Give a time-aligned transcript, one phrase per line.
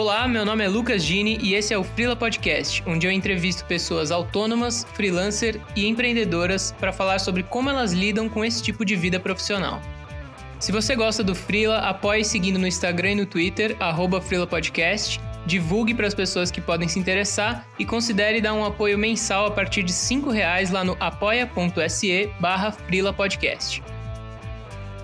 [0.00, 3.66] Olá, meu nome é Lucas Gini e esse é o Freela Podcast, onde eu entrevisto
[3.66, 8.96] pessoas autônomas, freelancer e empreendedoras para falar sobre como elas lidam com esse tipo de
[8.96, 9.78] vida profissional.
[10.58, 15.92] Se você gosta do Freela, apoie seguindo no Instagram e no Twitter, arroba Podcast, divulgue
[15.92, 19.82] para as pessoas que podem se interessar e considere dar um apoio mensal a partir
[19.82, 22.74] de R$ reais lá no apoia.se barra.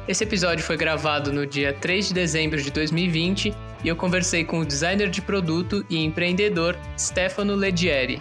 [0.08, 4.58] Esse episódio foi gravado no dia 3 de dezembro de 2020 e eu conversei com
[4.58, 8.20] o designer de produto e empreendedor Stefano Ledieri.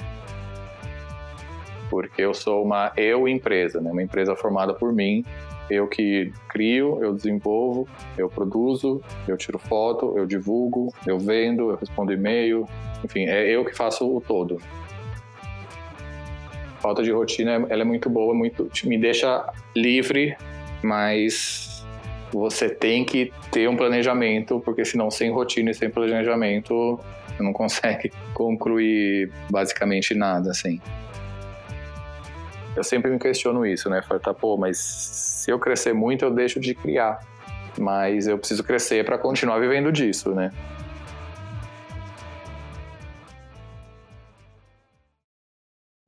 [1.89, 3.91] Porque eu sou uma eu empresa, né?
[3.91, 5.25] uma empresa formada por mim,
[5.67, 11.77] eu que crio, eu desenvolvo, eu produzo, eu tiro foto, eu divulgo, eu vendo, eu
[11.77, 12.67] respondo e-mail,
[13.03, 14.61] enfim, é eu que faço o todo.
[16.79, 20.37] Falta de rotina, ela é muito boa, muito me deixa livre,
[20.83, 21.74] mas
[22.39, 27.53] você tem que ter um planejamento, porque senão sem rotina e sem planejamento você não
[27.53, 30.81] consegue concluir basicamente nada, assim.
[32.75, 34.01] Eu sempre me questiono isso, né?
[34.01, 37.19] Falo, tá, pô, mas se eu crescer muito, eu deixo de criar.
[37.79, 40.51] Mas eu preciso crescer para continuar vivendo disso, né?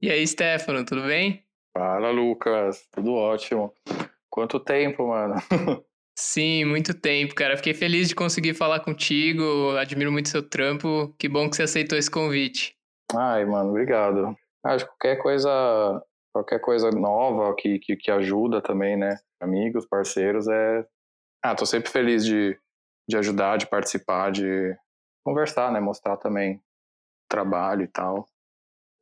[0.02, 1.44] E aí, Stefano, tudo bem?
[1.74, 2.86] Fala, Lucas.
[2.92, 3.74] Tudo ótimo.
[4.30, 5.36] Quanto tempo, mano?
[6.20, 7.56] Sim, muito tempo, cara.
[7.56, 9.78] Fiquei feliz de conseguir falar contigo.
[9.78, 11.14] Admiro muito seu trampo.
[11.20, 12.76] Que bom que você aceitou esse convite.
[13.16, 14.36] Ai, mano, obrigado.
[14.66, 19.16] Acho que qualquer coisa, qualquer coisa nova que, que, que ajuda também, né?
[19.40, 20.88] Amigos, parceiros, é.
[21.44, 22.60] Ah, tô sempre feliz de,
[23.08, 24.76] de ajudar, de participar, de
[25.24, 25.80] conversar, né?
[25.80, 26.60] Mostrar também
[27.30, 28.26] trabalho e tal.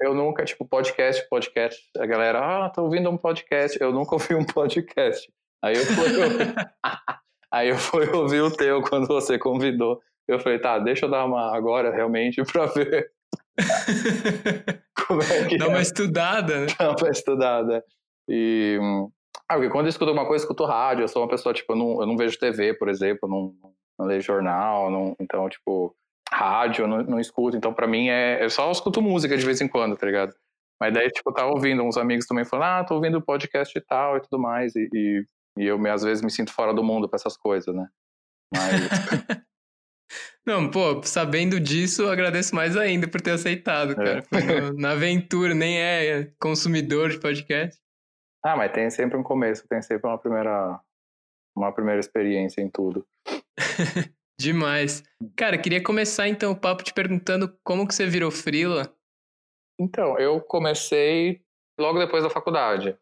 [0.02, 3.82] Eu nunca, tipo, podcast, podcast, a galera, ah, tô ouvindo um podcast.
[3.82, 5.32] Eu nunca ouvi um podcast.
[5.66, 6.06] Aí eu fui,
[7.52, 10.00] aí eu fui ouvir o teu quando você convidou.
[10.28, 13.12] Eu falei, tá, deixa eu dar uma agora realmente pra ver
[15.08, 15.68] como é que Dá é.
[15.68, 16.68] uma estudada, né?
[16.78, 17.84] Dá uma estudada.
[18.30, 18.78] E.
[19.50, 21.04] Ah, porque quando eu escuto alguma coisa, eu escuto rádio.
[21.04, 23.56] Eu sou uma pessoa, tipo, eu não, eu não vejo TV, por exemplo, não,
[23.98, 25.96] não leio jornal, não, então, tipo,
[26.32, 27.58] rádio eu não, não escuto.
[27.58, 28.44] Então, pra mim, é.
[28.44, 30.32] Eu só escuto música de vez em quando, tá ligado?
[30.80, 33.82] Mas daí, tipo, eu tava ouvindo uns amigos também falando, ah, tô ouvindo podcast e
[33.82, 34.76] tal e tudo mais.
[34.76, 35.26] E, e
[35.58, 37.88] e eu, às vezes, me sinto fora do mundo para essas coisas, né?
[38.54, 38.72] Mas...
[40.46, 43.96] Não, pô, sabendo disso, agradeço mais ainda por ter aceitado, é.
[43.96, 44.24] cara.
[44.32, 44.72] É.
[44.74, 47.82] Na aventura, nem é consumidor de podcast.
[48.44, 50.80] Ah, mas tem sempre um começo, tem sempre uma primeira,
[51.58, 53.04] uma primeira experiência em tudo.
[54.40, 55.04] Demais.
[55.36, 58.94] Cara, queria começar então o papo te perguntando como que você virou frila.
[59.80, 61.42] Então, eu comecei
[61.80, 62.96] logo depois da faculdade.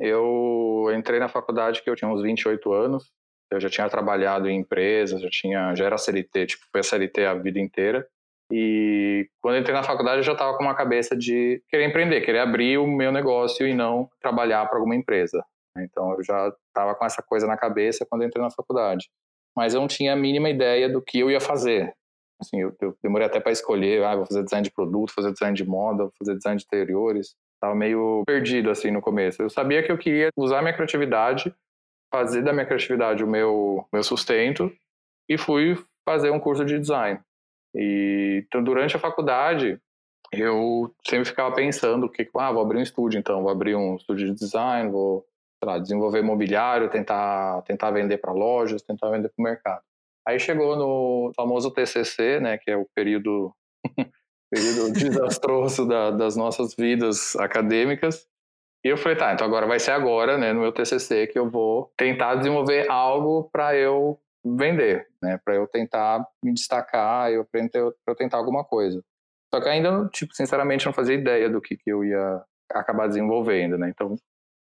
[0.00, 3.12] Eu entrei na faculdade que eu tinha uns 28 anos.
[3.50, 7.24] Eu já tinha trabalhado em empresas, já tinha, já era CLT, tipo, foi a CLT
[7.24, 8.06] a vida inteira.
[8.52, 12.40] E quando entrei na faculdade, eu já estava com uma cabeça de querer empreender, querer
[12.40, 15.44] abrir o meu negócio e não trabalhar para alguma empresa.
[15.78, 19.08] Então eu já estava com essa coisa na cabeça quando entrei na faculdade.
[19.56, 21.94] Mas eu não tinha a mínima ideia do que eu ia fazer.
[22.40, 25.56] Assim, eu, eu demorei até para escolher, ah, vou fazer design de produto, fazer design
[25.56, 27.34] de moda, vou fazer design de interiores.
[27.64, 29.40] Tava meio perdido assim no começo.
[29.40, 31.50] Eu sabia que eu queria usar minha criatividade,
[32.12, 34.70] fazer da minha criatividade o meu meu sustento
[35.26, 37.18] e fui fazer um curso de design.
[37.74, 39.80] E então durante a faculdade
[40.30, 44.26] eu sempre ficava pensando que ah, vou abrir um estúdio então, vou abrir um estúdio
[44.26, 45.24] de design, vou
[45.64, 49.82] lá, desenvolver mobiliário, tentar tentar vender para lojas, tentar vender para o mercado.
[50.28, 53.54] Aí chegou no famoso TCC, né, que é o período
[54.54, 58.26] período desastroso da, das nossas vidas acadêmicas.
[58.84, 61.50] E eu falei, tá, então agora vai ser agora, né, no meu TCC, que eu
[61.50, 67.62] vou tentar desenvolver algo para eu vender, né, para eu tentar me destacar, eu para
[68.06, 69.02] eu tentar alguma coisa.
[69.52, 73.78] Só que ainda, tipo, sinceramente, não fazia ideia do que, que eu ia acabar desenvolvendo,
[73.78, 73.88] né.
[73.88, 74.16] Então,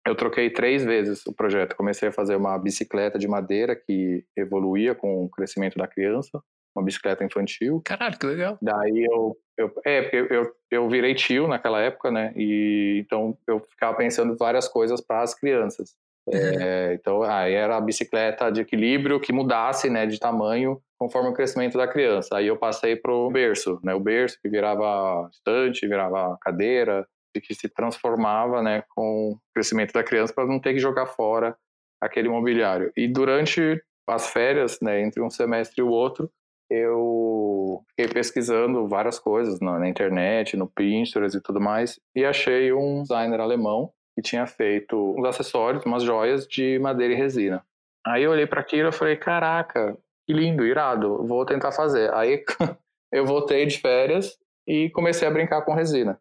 [0.06, 1.76] eu troquei três vezes o projeto.
[1.76, 6.42] Comecei a fazer uma bicicleta de madeira que evoluía com o crescimento da criança
[6.74, 7.82] uma bicicleta infantil.
[7.84, 8.58] Caralho, que legal.
[8.60, 12.32] Daí eu, eu é, porque eu, eu virei tio naquela época, né?
[12.36, 15.94] E então eu ficava pensando várias coisas para as crianças.
[16.32, 21.34] É, então aí era a bicicleta de equilíbrio que mudasse, né, de tamanho conforme o
[21.34, 22.36] crescimento da criança.
[22.36, 23.92] Aí eu passei pro berço, né?
[23.94, 27.04] O berço que virava estante, virava cadeira,
[27.34, 31.06] e que se transformava, né, com o crescimento da criança para não ter que jogar
[31.06, 31.56] fora
[32.00, 32.92] aquele mobiliário.
[32.96, 36.30] E durante as férias, né, entre um semestre e o outro,
[36.70, 42.72] eu fiquei pesquisando várias coisas na, na, internet, no Pinterest e tudo mais, e achei
[42.72, 47.64] um designer alemão que tinha feito uns acessórios, umas joias de madeira e resina.
[48.06, 52.12] Aí eu olhei para aquilo e falei, caraca, que lindo, irado, vou tentar fazer.
[52.14, 52.44] Aí
[53.12, 54.36] eu voltei de férias
[54.66, 56.18] e comecei a brincar com resina.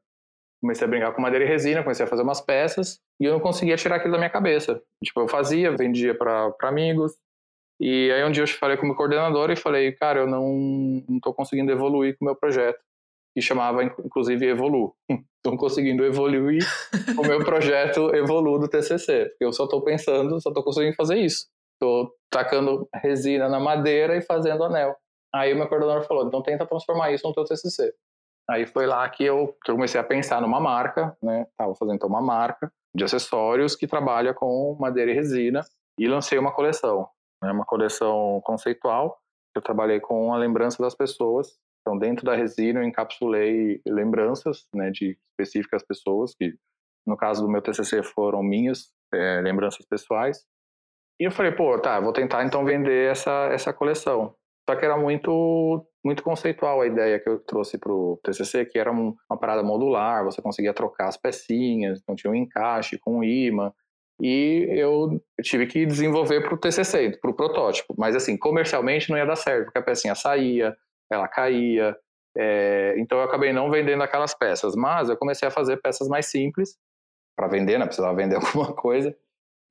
[0.61, 3.39] Comecei a brincar com madeira e resina, comecei a fazer umas peças e eu não
[3.39, 4.81] conseguia tirar aquilo da minha cabeça.
[5.03, 7.13] Tipo, eu fazia, vendia para amigos.
[7.81, 11.04] E aí um dia eu falei com o meu coordenador e falei, cara, eu não,
[11.19, 12.80] tô conseguindo evoluir com o meu projeto.
[13.36, 14.94] E chamava, inclusive, Evolu.
[15.44, 16.63] Estou conseguindo evoluir
[17.18, 19.30] o meu projeto Evolu do TCC.
[19.30, 21.48] Porque eu só estou pensando, só estou conseguindo fazer isso.
[21.74, 24.95] Estou tacando resina na madeira e fazendo anel.
[25.33, 27.92] Aí o meu coordenador falou, então tenta transformar isso no teu TCC.
[28.48, 31.48] Aí foi lá que eu, que eu comecei a pensar numa marca, né?
[31.57, 35.62] Tava fazendo então uma marca de acessórios que trabalha com madeira e resina
[35.98, 37.07] e lancei uma coleção,
[37.41, 37.51] né?
[37.51, 39.17] Uma coleção conceitual.
[39.55, 41.59] Eu trabalhei com a lembrança das pessoas.
[41.81, 46.53] Então, dentro da resina, eu encapsulei lembranças, né, de específicas pessoas que,
[47.05, 50.45] no caso do meu TCC, foram minhas é, lembranças pessoais.
[51.19, 54.35] E eu falei, pô, tá, vou tentar então vender essa essa coleção.
[54.69, 58.79] Só que era muito muito conceitual a ideia que eu trouxe para o TCC, que
[58.79, 63.17] era um, uma parada modular, você conseguia trocar as pecinhas, então tinha um encaixe com
[63.17, 63.71] um imã,
[64.21, 67.95] e eu tive que desenvolver para o TCC, para o protótipo.
[67.97, 70.75] Mas assim, comercialmente não ia dar certo, porque a pecinha saía,
[71.12, 71.97] ela caía,
[72.38, 74.75] é, então eu acabei não vendendo aquelas peças.
[74.75, 76.77] Mas eu comecei a fazer peças mais simples
[77.35, 77.85] para vender, né?
[77.85, 79.15] Precisava vender alguma coisa.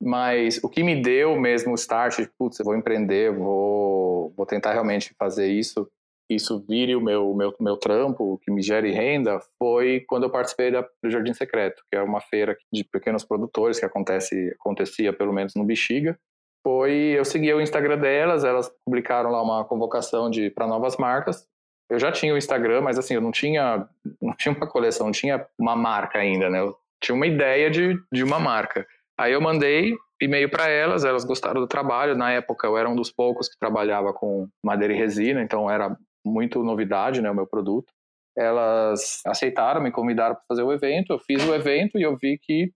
[0.01, 4.73] Mas o que me deu mesmo o start, putz, eu vou empreender, vou, vou tentar
[4.73, 5.89] realmente fazer isso,
[6.35, 10.71] isso vire o meu, meu, meu trampo, que me gere renda, foi quando eu participei
[10.71, 15.33] da, do Jardim Secreto, que é uma feira de pequenos produtores que acontece, acontecia pelo
[15.33, 16.17] menos no Bexiga.
[16.63, 21.47] Foi, eu segui o Instagram delas, elas publicaram lá uma convocação de para novas marcas.
[21.89, 23.87] Eu já tinha o Instagram, mas assim, eu não tinha,
[24.21, 26.59] não tinha uma coleção, não tinha uma marca ainda, né?
[26.59, 28.87] Eu tinha uma ideia de, de uma marca.
[29.19, 32.15] Aí eu mandei e-mail para elas, elas gostaram do trabalho.
[32.15, 35.97] Na época eu era um dos poucos que trabalhava com madeira e resina, então era
[36.25, 37.91] muito novidade, né, o meu produto.
[38.37, 41.11] Elas aceitaram, me convidaram para fazer o evento.
[41.11, 42.71] Eu fiz o evento e eu vi que,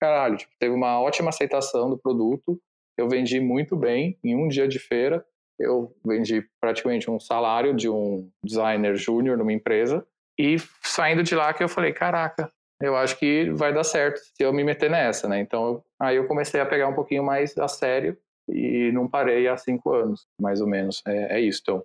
[0.00, 2.60] caralho, tipo, teve uma ótima aceitação do produto.
[2.96, 5.24] Eu vendi muito bem em um dia de feira.
[5.58, 10.06] Eu vendi praticamente um salário de um designer júnior numa empresa.
[10.38, 12.50] E saindo de lá que eu falei, caraca,
[12.80, 15.40] eu acho que vai dar certo se eu me meter nessa, né?
[15.40, 18.16] Então, aí eu comecei a pegar um pouquinho mais a sério
[18.48, 21.02] e não parei há cinco anos, mais ou menos.
[21.06, 21.60] É, é isso.
[21.62, 21.84] Então,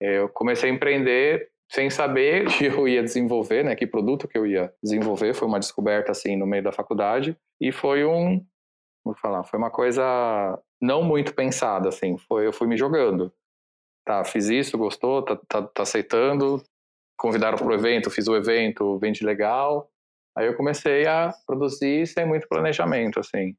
[0.00, 3.74] eu comecei a empreender sem saber que eu ia desenvolver, né?
[3.74, 5.34] Que produto que eu ia desenvolver.
[5.34, 7.36] Foi uma descoberta, assim, no meio da faculdade.
[7.60, 8.44] E foi um...
[9.04, 10.02] Vou falar, foi uma coisa
[10.80, 12.16] não muito pensada, assim.
[12.18, 13.32] Foi, eu fui me jogando.
[14.04, 16.62] Tá, fiz isso, gostou, tá, tá, tá aceitando.
[17.18, 19.90] Convidaram para o evento, fiz o evento, vende legal
[20.38, 23.56] Aí eu comecei a produzir sem muito planejamento, assim.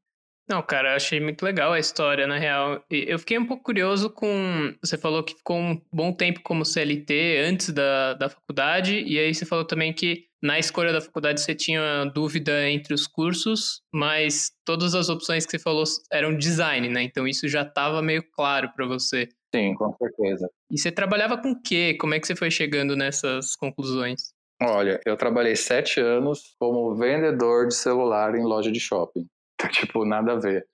[0.50, 2.82] Não, cara, eu achei muito legal a história, na real.
[2.90, 4.74] Eu fiquei um pouco curioso com.
[4.82, 9.32] Você falou que ficou um bom tempo como CLT antes da, da faculdade, e aí
[9.32, 14.50] você falou também que na escolha da faculdade você tinha dúvida entre os cursos, mas
[14.64, 17.04] todas as opções que você falou eram design, né?
[17.04, 19.28] Então isso já estava meio claro para você.
[19.54, 20.50] Sim, com certeza.
[20.68, 21.96] E você trabalhava com o quê?
[22.00, 24.32] Como é que você foi chegando nessas conclusões?
[24.60, 29.28] Olha, eu trabalhei sete anos como vendedor de celular em loja de shopping.
[29.60, 30.66] Então, tipo, nada a ver.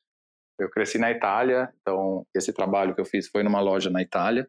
[0.58, 4.48] Eu cresci na Itália, então esse trabalho que eu fiz foi numa loja na Itália.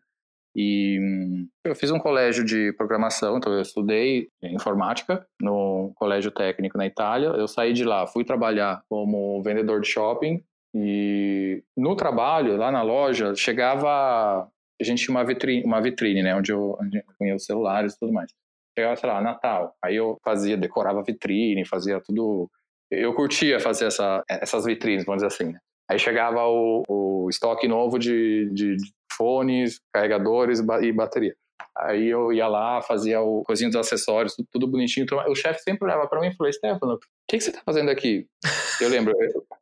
[0.56, 6.78] E hum, eu fiz um colégio de programação, então eu estudei informática no colégio técnico
[6.78, 7.28] na Itália.
[7.28, 10.42] Eu saí de lá, fui trabalhar como vendedor de shopping.
[10.74, 14.50] E no trabalho, lá na loja, chegava.
[14.80, 16.36] A gente tinha uma vitrine, uma vitrine né?
[16.36, 16.78] Onde eu,
[17.18, 18.32] punha os celulares e tudo mais
[18.78, 19.76] chegava, sei lá, Natal.
[19.84, 22.50] Aí eu fazia, decorava vitrine, fazia tudo.
[22.90, 25.52] Eu curtia fazer essa, essas vitrines, vamos dizer assim.
[25.54, 25.60] Né?
[25.90, 28.78] Aí chegava o, o estoque novo de, de,
[29.14, 31.36] fones, carregadores e bateria.
[31.76, 35.04] Aí eu ia lá, fazia o coisinho dos acessórios, tudo, tudo bonitinho.
[35.04, 37.62] Então, o chefe sempre olhava para mim e falou: Stefano, o que, que você tá
[37.66, 38.28] fazendo aqui?
[38.82, 39.14] Eu lembro.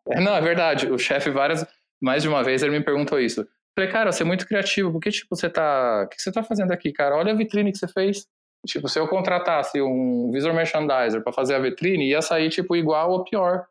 [0.08, 0.92] Eu, não, é verdade.
[0.92, 1.66] O chefe, várias,
[2.02, 3.42] mais de uma vez, ele me perguntou isso.
[3.42, 4.92] Eu falei, cara, você é muito criativo.
[4.92, 6.04] Por que, tipo, você tá.
[6.06, 7.16] O que você tá fazendo aqui, cara?
[7.16, 8.26] Olha a vitrine que você fez.
[8.66, 13.12] Tipo, se eu contratasse um visual merchandiser para fazer a vitrine, ia sair, tipo, igual
[13.12, 13.66] ou pior.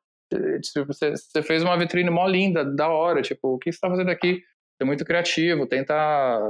[0.62, 3.88] Tipo, você, você fez uma vitrine mó linda, da hora, tipo, o que você está
[3.88, 4.42] fazendo aqui?
[4.80, 5.94] É muito criativo, tenta...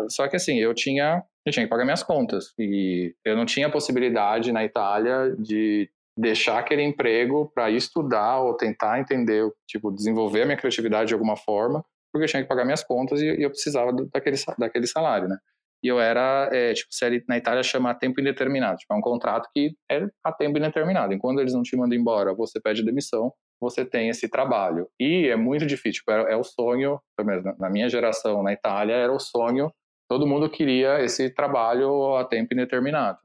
[0.09, 2.53] Só que assim, eu tinha, eu tinha que pagar minhas contas.
[2.59, 9.01] E eu não tinha possibilidade na Itália de deixar aquele emprego para estudar ou tentar
[9.01, 12.85] entender, tipo, desenvolver a minha criatividade de alguma forma, porque eu tinha que pagar minhas
[12.85, 15.37] contas e, eu precisava daquele, daquele salário, né?
[15.85, 16.91] E eu era, é, tipo,
[17.29, 21.13] na Itália chama tempo indeterminado, tipo, é um contrato que é a tempo indeterminado.
[21.13, 24.89] Enquanto eles não te mandam embora, você pede demissão, você tem esse trabalho.
[24.99, 28.53] E é muito difícil, tipo, é, é o sonho, pelo menos na minha geração na
[28.53, 29.71] Itália, era o sonho
[30.09, 33.19] todo mundo queria esse trabalho a tempo indeterminado.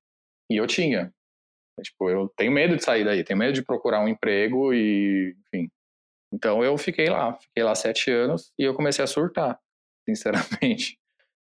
[0.50, 1.14] E eu tinha.
[1.82, 5.70] Tipo, eu tenho medo de sair daí, tenho medo de procurar um emprego e, enfim.
[6.34, 9.60] Então eu fiquei lá, fiquei lá sete anos e eu comecei a surtar,
[10.08, 10.99] sinceramente.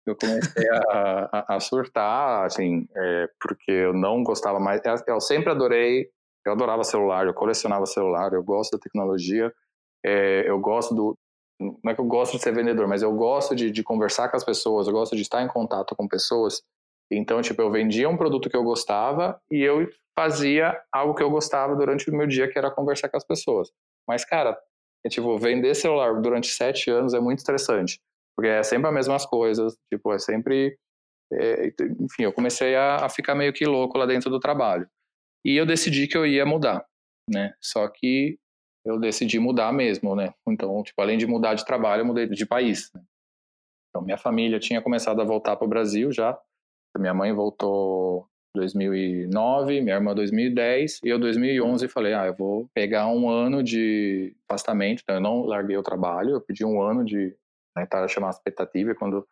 [0.04, 4.80] Eu comecei a, a, a surtar, assim, é, porque eu não gostava mais.
[5.06, 6.08] Eu sempre adorei,
[6.44, 9.52] eu adorava celular, eu colecionava celular, eu gosto da tecnologia,
[10.04, 11.16] é, eu gosto do.
[11.60, 14.36] Não é que eu gosto de ser vendedor, mas eu gosto de, de conversar com
[14.36, 16.60] as pessoas, eu gosto de estar em contato com pessoas.
[17.10, 21.30] Então, tipo, eu vendia um produto que eu gostava e eu fazia algo que eu
[21.30, 23.70] gostava durante o meu dia, que era conversar com as pessoas.
[24.08, 24.58] Mas, cara,
[25.04, 28.00] é, tipo, vender celular durante sete anos é muito estressante,
[28.36, 30.76] porque é sempre as mesmas coisas, tipo, é sempre...
[31.32, 34.86] É, enfim, eu comecei a, a ficar meio que louco lá dentro do trabalho.
[35.44, 36.84] E eu decidi que eu ia mudar,
[37.28, 37.54] né?
[37.60, 38.38] Só que
[38.84, 40.34] eu decidi mudar mesmo, né?
[40.46, 42.90] Então, tipo, além de mudar de trabalho, eu mudei de país.
[42.94, 43.02] Né?
[43.88, 46.38] Então, minha família tinha começado a voltar para o Brasil já.
[46.98, 53.08] Minha mãe voltou 2009, minha irmã 2010 e eu 2011 falei, ah, eu vou pegar
[53.08, 57.34] um ano de afastamento, então eu não larguei o trabalho, eu pedi um ano de,
[57.76, 59.26] né, tá chamada expectativa, quando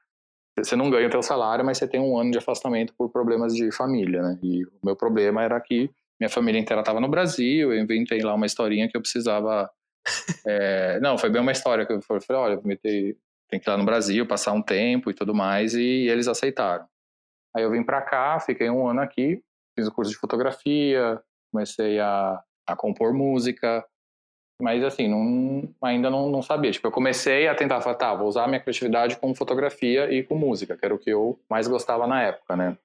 [0.58, 3.54] você não ganha o teu salário, mas você tem um ano de afastamento por problemas
[3.54, 7.72] de família, né, e o meu problema era que minha família inteira estava no Brasil,
[7.72, 9.70] eu inventei lá uma historinha que eu precisava,
[10.46, 13.16] é, não, foi bem uma história que eu falei, olha, eu
[13.50, 16.86] tem que ir lá no Brasil, passar um tempo e tudo mais, e eles aceitaram.
[17.54, 19.42] Aí eu vim para cá, fiquei um ano aqui,
[19.74, 21.20] fiz o curso de fotografia,
[21.50, 23.84] comecei a, a compor música,
[24.60, 26.70] mas assim, não, ainda não, não sabia.
[26.70, 30.36] Tipo, eu comecei a tentar falar, tá, vou usar minha criatividade com fotografia e com
[30.36, 32.76] música, que era o que eu mais gostava na época, né?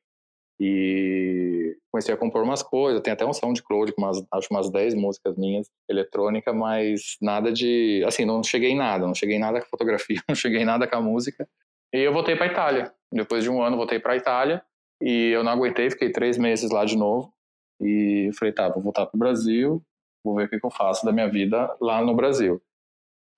[0.59, 4.95] E comecei a compor umas coisas, tem até um SoundCloud com umas, acho umas 10
[4.95, 9.59] músicas minhas, eletrônica, mas nada de, assim, não cheguei em nada, não cheguei em nada
[9.59, 11.47] com fotografia, não cheguei em nada com a música.
[11.93, 12.93] E eu voltei para Itália.
[13.11, 14.61] Depois de um ano, voltei para Itália
[15.01, 17.33] e eu não aguentei, fiquei três meses lá de novo.
[17.81, 19.83] E falei, tá, vou voltar para o Brasil,
[20.25, 22.61] vou ver o que, que eu faço da minha vida lá no Brasil.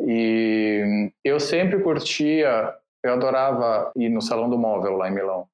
[0.01, 5.47] E eu sempre curtia, eu adorava ir no Salão do Móvel lá em Milão.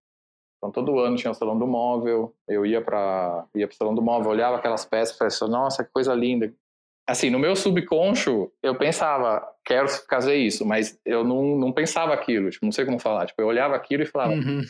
[0.57, 4.01] Então todo ano tinha o Salão do Móvel, eu ia para ia o Salão do
[4.01, 6.53] Móvel, olhava aquelas peças e falava assim, nossa, que coisa linda,
[7.07, 12.49] assim, no meu subconscio, eu pensava, quero fazer isso, mas eu não, não pensava aquilo,
[12.49, 13.25] tipo, não sei como falar.
[13.25, 14.61] Tipo, eu olhava aquilo e falava, uhum.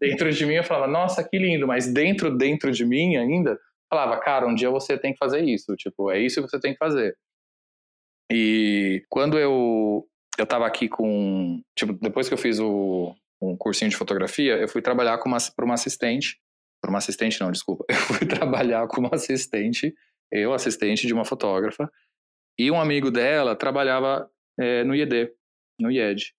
[0.00, 3.58] dentro de mim eu falava, nossa, que lindo, mas dentro, dentro de mim ainda,
[3.92, 6.72] falava, cara, um dia você tem que fazer isso, tipo, é isso que você tem
[6.72, 7.14] que fazer.
[8.30, 10.08] E quando eu,
[10.38, 14.66] eu tava aqui com, tipo, depois que eu fiz o, um cursinho de fotografia, eu
[14.66, 16.40] fui trabalhar com uma, para uma assistente,
[16.80, 19.94] para uma assistente não, desculpa, eu fui trabalhar com uma assistente
[20.30, 21.90] eu, assistente de uma fotógrafa,
[22.58, 25.30] e um amigo dela trabalhava é, no IED,
[25.78, 26.34] no IED.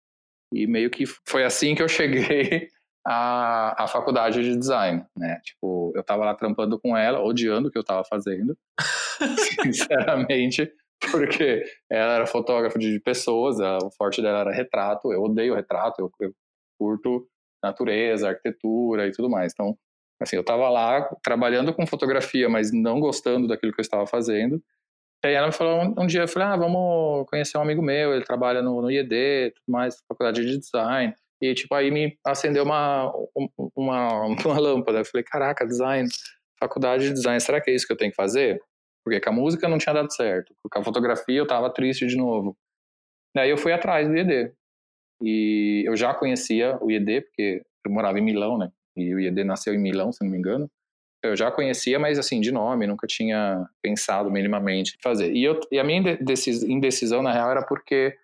[0.55, 2.69] E meio que foi assim que eu cheguei
[3.07, 5.41] à, à faculdade de design, né?
[5.45, 8.57] Tipo, eu tava lá trampando com ela, odiando o que eu tava fazendo,
[9.63, 10.71] sinceramente,
[11.11, 16.11] porque ela era fotógrafa de pessoas, o forte dela era retrato, eu odeio retrato, eu,
[16.21, 16.33] eu
[16.79, 17.27] curto
[17.63, 19.53] natureza, arquitetura e tudo mais.
[19.53, 19.77] Então,
[20.23, 24.63] Assim, eu estava lá trabalhando com fotografia, mas não gostando daquilo que eu estava fazendo.
[25.25, 27.83] E aí ela me falou um, um dia, eu falei, ah, vamos conhecer um amigo
[27.83, 31.15] meu, ele trabalha no, no IED, tudo mais, faculdade de design.
[31.43, 33.13] E, tipo, aí me acendeu uma,
[33.75, 35.01] uma, uma lâmpada.
[35.01, 36.09] Eu falei, caraca, design,
[36.61, 38.63] faculdade de design, será que é isso que eu tenho que fazer?
[39.05, 40.55] Porque com a música não tinha dado certo.
[40.71, 42.57] Com a fotografia eu tava triste de novo.
[43.35, 44.53] Daí eu fui atrás do IED.
[45.21, 48.71] E eu já conhecia o IED, porque eu morava em Milão, né?
[48.97, 50.71] e o IED nasceu em Milão, se não me engano.
[51.25, 55.33] Eu já conhecia, mas assim, de nome, nunca tinha pensado minimamente em fazer.
[55.33, 56.19] E, eu, e a minha
[56.69, 58.17] indecisão, na real, era porque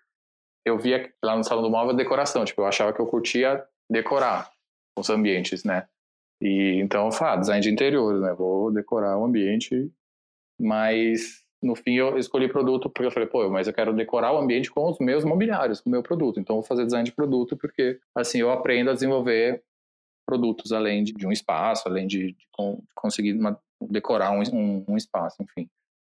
[0.65, 4.51] eu via lá no Salão do Móvel decoração, tipo, eu achava que eu curtia decorar
[4.97, 5.87] os ambientes, né?
[6.41, 8.33] E então eu falei, ah, design de interiores, né?
[8.33, 9.91] Vou decorar o ambiente,
[10.59, 14.37] mas no fim eu escolhi produto porque eu falei, pô, mas eu quero decorar o
[14.37, 16.39] ambiente com os meus mobiliários, com o meu produto.
[16.39, 19.63] Então eu vou fazer design de produto porque assim eu aprendo a desenvolver
[20.25, 22.47] produtos, além de, de um espaço, além de, de,
[22.93, 25.67] conseguir uma, decorar um, um, um, espaço, enfim.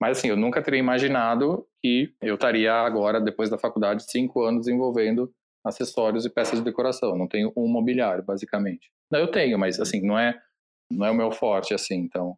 [0.01, 4.65] Mas assim, eu nunca teria imaginado que eu estaria agora, depois da faculdade, cinco anos
[4.65, 5.31] desenvolvendo
[5.65, 7.17] acessórios e peças de decoração.
[7.17, 8.91] Não tenho um mobiliário, basicamente.
[9.11, 10.41] Não, eu tenho, mas assim, não é,
[10.91, 12.37] não é o meu forte, assim, então...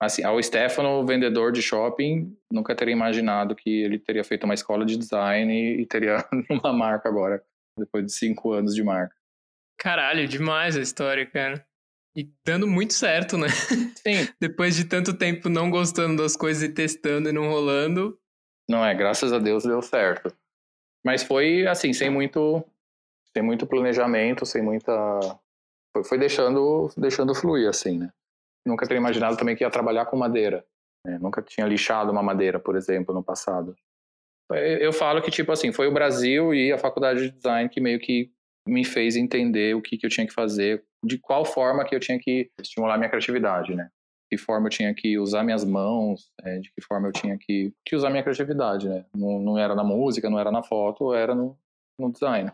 [0.00, 4.84] Assim, ao Stefano, vendedor de shopping, nunca teria imaginado que ele teria feito uma escola
[4.84, 6.16] de design e teria
[6.50, 7.40] uma marca agora,
[7.78, 9.14] depois de cinco anos de marca.
[9.78, 11.64] Caralho, demais a história, cara.
[12.14, 13.48] E dando muito certo, né?
[13.48, 14.28] Sim.
[14.40, 18.18] Depois de tanto tempo não gostando das coisas e testando e não rolando.
[18.68, 20.34] Não é, graças a Deus deu certo.
[21.04, 22.64] Mas foi assim, sem muito
[23.34, 24.92] sem muito planejamento, sem muita.
[25.94, 28.10] Foi, foi deixando, deixando fluir, assim, né?
[28.66, 30.64] Nunca teria imaginado também que ia trabalhar com madeira.
[31.04, 31.18] Né?
[31.18, 33.74] Nunca tinha lixado uma madeira, por exemplo, no passado.
[34.50, 37.98] Eu falo que, tipo assim, foi o Brasil e a faculdade de design que meio
[37.98, 38.30] que
[38.68, 42.00] me fez entender o que, que eu tinha que fazer, de qual forma que eu
[42.00, 43.84] tinha que estimular minha criatividade, né?
[43.84, 47.36] De que forma eu tinha que usar minhas mãos, é, de que forma eu tinha
[47.38, 49.04] que, que usar minha criatividade, né?
[49.14, 51.58] Não, não era na música, não era na foto, era no,
[51.98, 52.50] no design.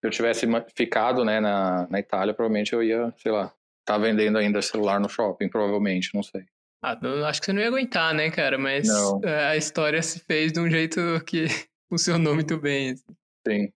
[0.00, 3.52] Se eu tivesse ficado né, na, na Itália, provavelmente eu ia, sei lá,
[3.84, 6.44] tá vendendo ainda celular no shopping, provavelmente, não sei.
[6.82, 6.98] Ah,
[7.28, 8.58] acho que você não ia aguentar, né, cara?
[8.58, 9.20] Mas não.
[9.24, 11.46] É, a história se fez de um jeito que
[11.88, 12.90] funcionou muito bem.
[12.90, 13.16] Assim.
[13.48, 13.72] Sim.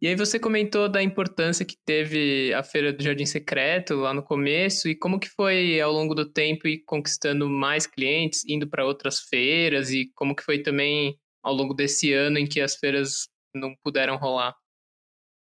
[0.00, 4.22] E aí você comentou da importância que teve a Feira do Jardim Secreto lá no
[4.22, 8.84] começo e como que foi ao longo do tempo ir conquistando mais clientes, indo para
[8.84, 13.28] outras feiras e como que foi também ao longo desse ano em que as feiras
[13.54, 14.54] não puderam rolar.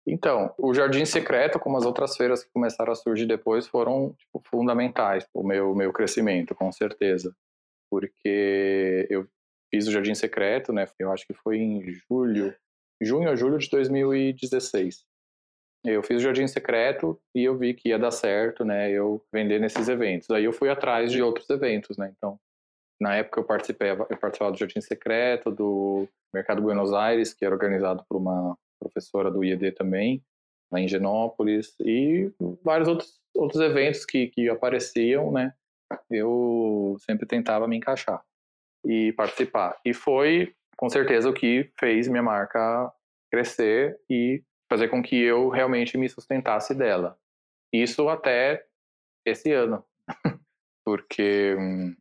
[0.04, 4.42] Então, o Jardim Secreto, como as outras feiras que começaram a surgir depois, foram tipo,
[4.50, 7.32] fundamentais para o meu, meu crescimento, com certeza.
[7.88, 9.28] Porque eu
[9.72, 10.88] fiz o Jardim Secreto, né?
[10.98, 12.52] Eu acho que foi em julho
[13.00, 15.04] junho a julho de 2016.
[15.84, 19.58] Eu fiz o Jardim Secreto e eu vi que ia dar certo, né, eu vender
[19.58, 20.28] nesses eventos.
[20.30, 22.38] Aí eu fui atrás de outros eventos, né, então
[23.00, 27.54] na época eu participei, eu participava do Jardim Secreto, do Mercado Buenos Aires, que era
[27.54, 30.22] organizado por uma professora do IED também,
[30.70, 32.30] lá em Genópolis, e
[32.62, 35.54] vários outros, outros eventos que, que apareciam, né,
[36.10, 38.22] eu sempre tentava me encaixar
[38.84, 39.78] e participar.
[39.84, 42.90] E foi com certeza o que fez minha marca
[43.30, 47.18] crescer e fazer com que eu realmente me sustentasse dela.
[47.70, 48.64] Isso até
[49.22, 49.84] esse ano,
[50.82, 51.94] porque hum,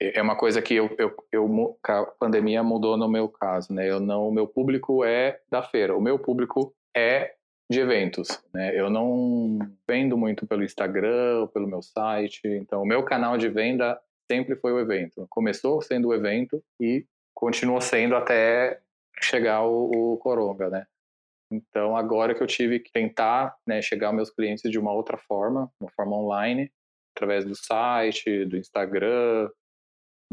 [0.00, 3.90] é uma coisa que eu, eu, eu, a pandemia mudou no meu caso, né?
[3.90, 7.34] Eu não, o meu público é da feira, o meu público é
[7.68, 8.78] de eventos, né?
[8.78, 9.58] Eu não
[9.88, 14.72] vendo muito pelo Instagram, pelo meu site, então o meu canal de venda sempre foi
[14.72, 15.26] o evento.
[15.28, 17.04] Começou sendo o evento e
[17.38, 18.80] continuou sendo até
[19.22, 20.86] chegar o, o Coronga, né?
[21.52, 25.16] Então, agora que eu tive que tentar né, chegar aos meus clientes de uma outra
[25.16, 26.70] forma, uma forma online,
[27.16, 29.48] através do site, do Instagram,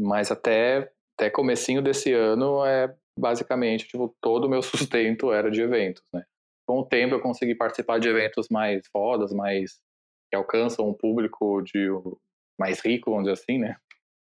[0.00, 5.62] mas até, até comecinho desse ano, é basicamente, tipo, todo o meu sustento era de
[5.62, 6.24] eventos, né?
[6.68, 9.80] Com o tempo eu consegui participar de eventos mais fodas, mais
[10.28, 11.86] que alcançam um público de
[12.58, 13.76] mais rico, vamos dizer assim, né?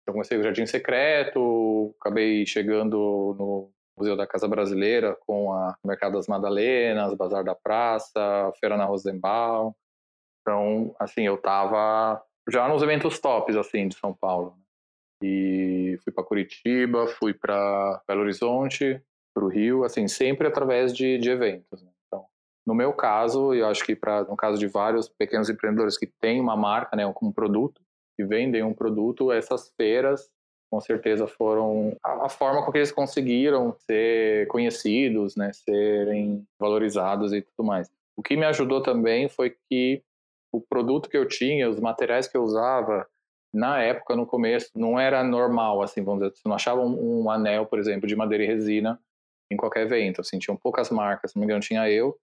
[0.03, 6.13] Então comecei o Jardim Secreto, acabei chegando no Museu da Casa Brasileira com a Mercado
[6.13, 9.73] das Madalenas, Bazar da Praça, Feira na Rosenbaum.
[10.41, 14.57] Então, assim, eu tava já nos eventos tops, assim, de São Paulo.
[15.23, 19.01] E fui para Curitiba, fui para Belo Horizonte,
[19.33, 21.81] para o Rio, assim, sempre através de, de eventos.
[21.81, 21.89] Né?
[22.07, 22.25] Então,
[22.65, 26.07] no meu caso, e eu acho que para no caso de vários pequenos empreendedores que
[26.07, 27.81] têm uma marca, né, um produto,
[28.15, 30.29] que vendem um produto, essas feiras
[30.73, 37.43] com certeza foram a, forma com que eles conseguiram ser conhecidos, né, serem valorizados e
[37.43, 37.91] tudo mais.
[38.17, 40.01] O que me ajudou também foi que
[40.51, 43.07] o produto que eu tinha, os materiais que eu usava,
[43.53, 47.29] na época, no começo, não era normal, assim, vamos dizer, você não achava um, um
[47.29, 48.99] anel, por exemplo, de madeira e resina
[49.51, 52.17] em qualquer evento, assim, tinham poucas marcas, se não me engano, tinha eu,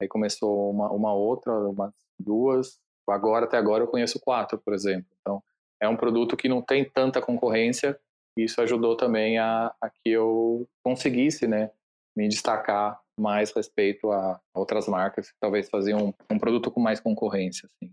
[0.00, 2.78] aí começou uma, uma outra, umas duas,
[3.12, 5.42] agora, até agora, eu conheço quatro, por exemplo, então,
[5.80, 7.98] é um produto que não tem tanta concorrência
[8.36, 11.70] e isso ajudou também a, a que eu conseguisse, né,
[12.16, 17.00] me destacar mais respeito a outras marcas que talvez faziam um, um produto com mais
[17.00, 17.92] concorrência, assim.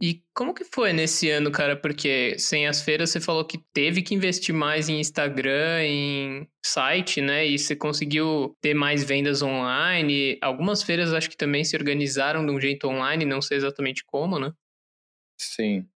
[0.00, 1.76] E como que foi nesse ano, cara?
[1.76, 7.20] Porque sem as feiras você falou que teve que investir mais em Instagram, em site,
[7.20, 7.46] né?
[7.46, 10.38] E você conseguiu ter mais vendas online.
[10.42, 14.40] Algumas feiras acho que também se organizaram de um jeito online, não sei exatamente como,
[14.40, 14.52] né?
[15.38, 15.86] Sim.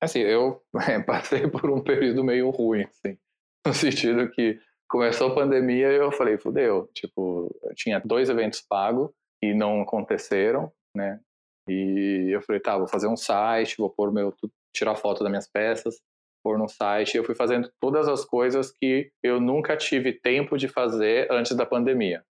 [0.00, 3.18] Assim, eu é, passei por um período meio ruim, assim,
[3.66, 4.58] no sentido que
[4.88, 9.10] começou a pandemia e eu falei, fudeu, tipo, eu tinha dois eventos pagos
[9.42, 11.20] e não aconteceram, né?
[11.68, 14.34] E eu falei, tá, vou fazer um site, vou pôr meu,
[14.74, 16.00] tirar foto das minhas peças,
[16.42, 17.16] pôr no site.
[17.16, 21.66] Eu fui fazendo todas as coisas que eu nunca tive tempo de fazer antes da
[21.66, 22.24] pandemia,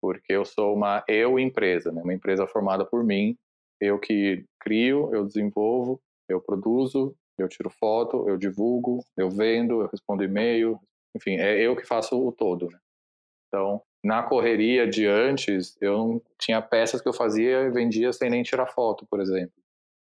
[0.00, 2.02] porque eu sou uma eu empresa, né?
[2.02, 3.36] Uma empresa formada por mim,
[3.80, 9.88] eu que crio, eu desenvolvo, eu produzo, eu tiro foto, eu divulgo, eu vendo, eu
[9.88, 10.78] respondo e-mail,
[11.16, 12.70] enfim, é eu que faço o todo.
[12.70, 12.78] Né?
[13.48, 18.42] Então, na correria de antes, eu tinha peças que eu fazia e vendia sem nem
[18.42, 19.54] tirar foto, por exemplo.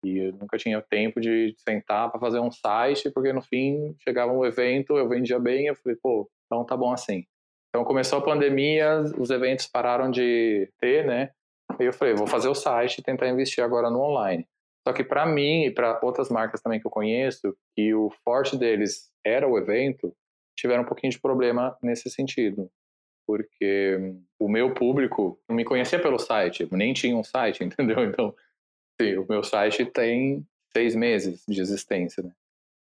[0.03, 4.31] E eu nunca tinha tempo de sentar para fazer um site, porque no fim chegava
[4.31, 7.25] um evento, eu vendia bem, eu falei, pô, então tá bom assim.
[7.69, 11.31] Então começou a pandemia, os eventos pararam de ter, né?
[11.79, 14.45] E eu falei, vou fazer o site e tentar investir agora no online.
[14.85, 18.57] Só que para mim e para outras marcas também que eu conheço, que o forte
[18.57, 20.13] deles era o evento,
[20.57, 22.69] tiveram um pouquinho de problema nesse sentido.
[23.27, 28.03] Porque o meu público não me conhecia pelo site, nem tinha um site, entendeu?
[28.05, 28.33] Então,
[28.99, 32.31] sim, o meu site tem seis meses de existência, né?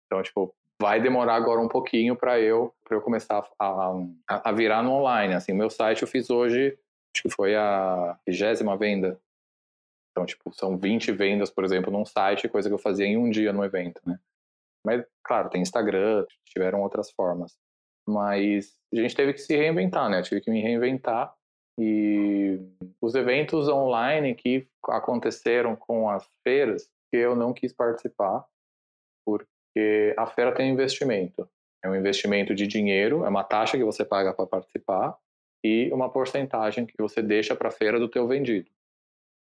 [0.07, 3.93] Então, tipo, vai demorar agora um pouquinho para eu para eu começar a,
[4.27, 5.35] a, a, virar no online.
[5.35, 6.77] Assim, meu site eu fiz hoje,
[7.15, 9.21] acho que foi a vigésima venda
[10.11, 13.29] então, tipo, são 20 vendas, por exemplo, num site, coisa que eu fazia em um
[13.29, 14.19] dia no evento, né?
[14.85, 17.57] Mas, claro, tem Instagram, tiveram outras formas.
[18.11, 20.19] Mas a gente teve que se reinventar, né?
[20.19, 21.33] Eu tive que me reinventar.
[21.79, 22.59] E
[23.01, 28.45] os eventos online que aconteceram com as feiras, que eu não quis participar,
[29.25, 31.47] porque a feira tem investimento.
[31.83, 35.17] É um investimento de dinheiro, é uma taxa que você paga para participar
[35.63, 38.69] e uma porcentagem que você deixa para a feira do teu vendido.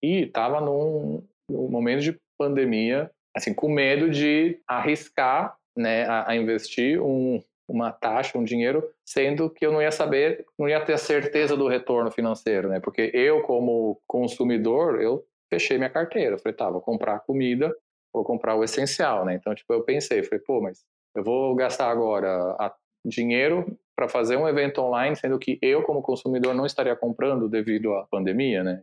[0.02, 6.36] E estava num, num, momento de pandemia, assim, com medo de arriscar, né, a, a
[6.36, 10.94] investir um, uma taxa, um dinheiro, sendo que eu não ia saber, não ia ter
[10.94, 12.80] a certeza do retorno financeiro, né?
[12.80, 16.38] Porque eu, como consumidor, eu fechei minha carteira.
[16.38, 17.74] falei, tá, vou comprar comida,
[18.12, 19.34] vou comprar o essencial, né?
[19.34, 22.56] Então, tipo, eu pensei, falei, pô, mas eu vou gastar agora
[23.04, 27.94] dinheiro para fazer um evento online, sendo que eu, como consumidor, não estaria comprando devido
[27.94, 28.82] à pandemia, né?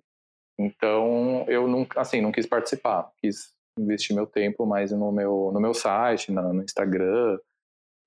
[0.60, 3.12] Então, eu nunca, assim, não quis participar.
[3.18, 7.38] Quis investir meu tempo mais no meu, no meu site, no Instagram.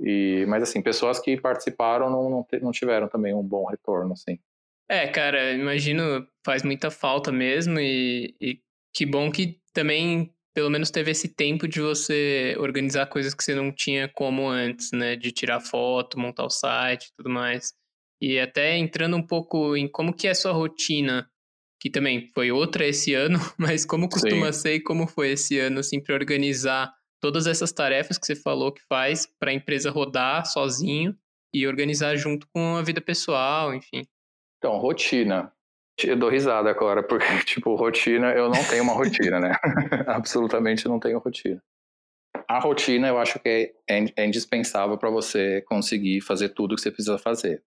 [0.01, 4.39] E, mas, assim, pessoas que participaram não, não, não tiveram também um bom retorno, assim.
[4.89, 7.79] É, cara, imagino, faz muita falta mesmo.
[7.79, 8.61] E, e
[8.95, 13.55] que bom que também, pelo menos, teve esse tempo de você organizar coisas que você
[13.55, 15.17] não tinha como antes, né?
[15.17, 17.73] De tirar foto, montar o site e tudo mais.
[18.21, 21.31] E até entrando um pouco em como que é a sua rotina
[21.81, 24.61] que também foi outra esse ano, mas como costuma Sim.
[24.61, 28.73] ser e como foi esse ano, assim, para organizar todas essas tarefas que você falou
[28.73, 31.17] que faz para a empresa rodar sozinho
[31.53, 34.07] e organizar junto com a vida pessoal, enfim.
[34.59, 35.53] Então, rotina.
[36.03, 39.53] Eu dou risada agora, porque, tipo, rotina, eu não tenho uma rotina, né?
[40.07, 41.63] Absolutamente não tenho rotina.
[42.49, 46.81] A rotina eu acho que é, é, é indispensável para você conseguir fazer tudo que
[46.81, 47.63] você precisa fazer.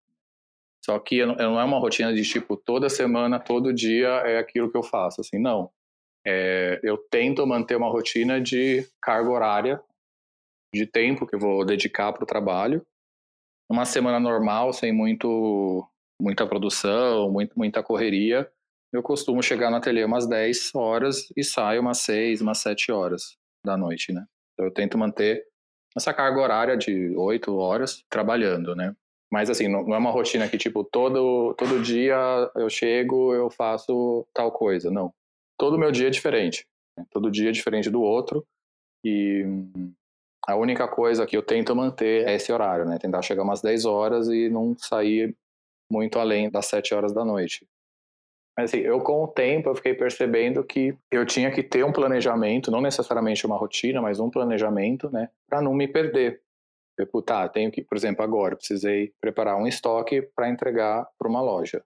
[0.84, 4.78] Só que não é uma rotina de tipo toda semana, todo dia é aquilo que
[4.78, 5.72] eu faço, assim, não.
[6.26, 9.82] É, eu tento manter uma rotina de carga horária,
[10.74, 12.86] de tempo que eu vou dedicar para o trabalho.
[13.70, 15.88] Uma semana normal, sem muito,
[16.22, 18.50] muita produção, muito, muita correria,
[18.94, 23.36] eu costumo chegar no ateliê umas 10 horas e saio umas 6, umas 7 horas
[23.66, 24.24] da noite, né?
[24.54, 25.44] Então eu tento manter
[25.98, 28.96] essa carga horária de 8 horas trabalhando, né?
[29.32, 32.16] Mas assim, não, não, é uma rotina que tipo todo todo dia
[32.56, 35.12] eu chego, eu faço tal coisa, não.
[35.64, 36.68] Todo meu dia é diferente.
[36.98, 37.06] Né?
[37.10, 38.46] Todo dia é diferente do outro
[39.02, 39.46] e
[40.46, 42.98] a única coisa que eu tento manter é esse horário, né?
[43.00, 45.34] Tentar chegar umas 10 horas e não sair
[45.90, 47.66] muito além das 7 horas da noite.
[48.58, 51.94] Mas assim, eu com o tempo eu fiquei percebendo que eu tinha que ter um
[51.94, 56.42] planejamento, não necessariamente uma rotina, mas um planejamento, né, para não me perder.
[57.00, 61.42] Tipo, tá, tenho que, por exemplo, agora precisei preparar um estoque para entregar para uma
[61.42, 61.82] loja.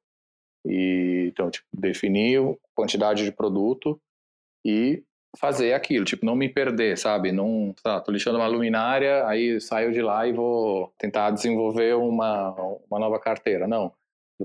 [0.68, 2.42] E então, tipo, definir
[2.76, 4.00] quantidade de produto
[4.66, 5.04] e
[5.38, 7.32] fazer aquilo, tipo, não me perder, sabe?
[7.32, 12.52] Não, tá, tô lixando uma luminária, aí saio de lá e vou tentar desenvolver uma,
[12.90, 13.68] uma nova carteira.
[13.68, 13.94] Não,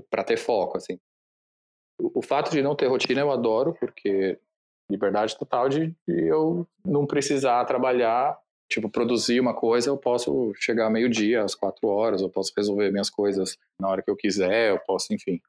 [0.09, 0.99] para ter foco, assim.
[1.99, 4.39] O, o, fato de não ter rotina eu adoro, porque
[4.89, 8.37] liberdade total de, de eu não precisar trabalhar
[8.69, 13.09] tipo, produzir uma coisa, eu posso chegar meio-dia, às quatro horas, eu posso resolver minhas
[13.09, 15.39] coisas na hora que eu quiser, eu posso, enfim.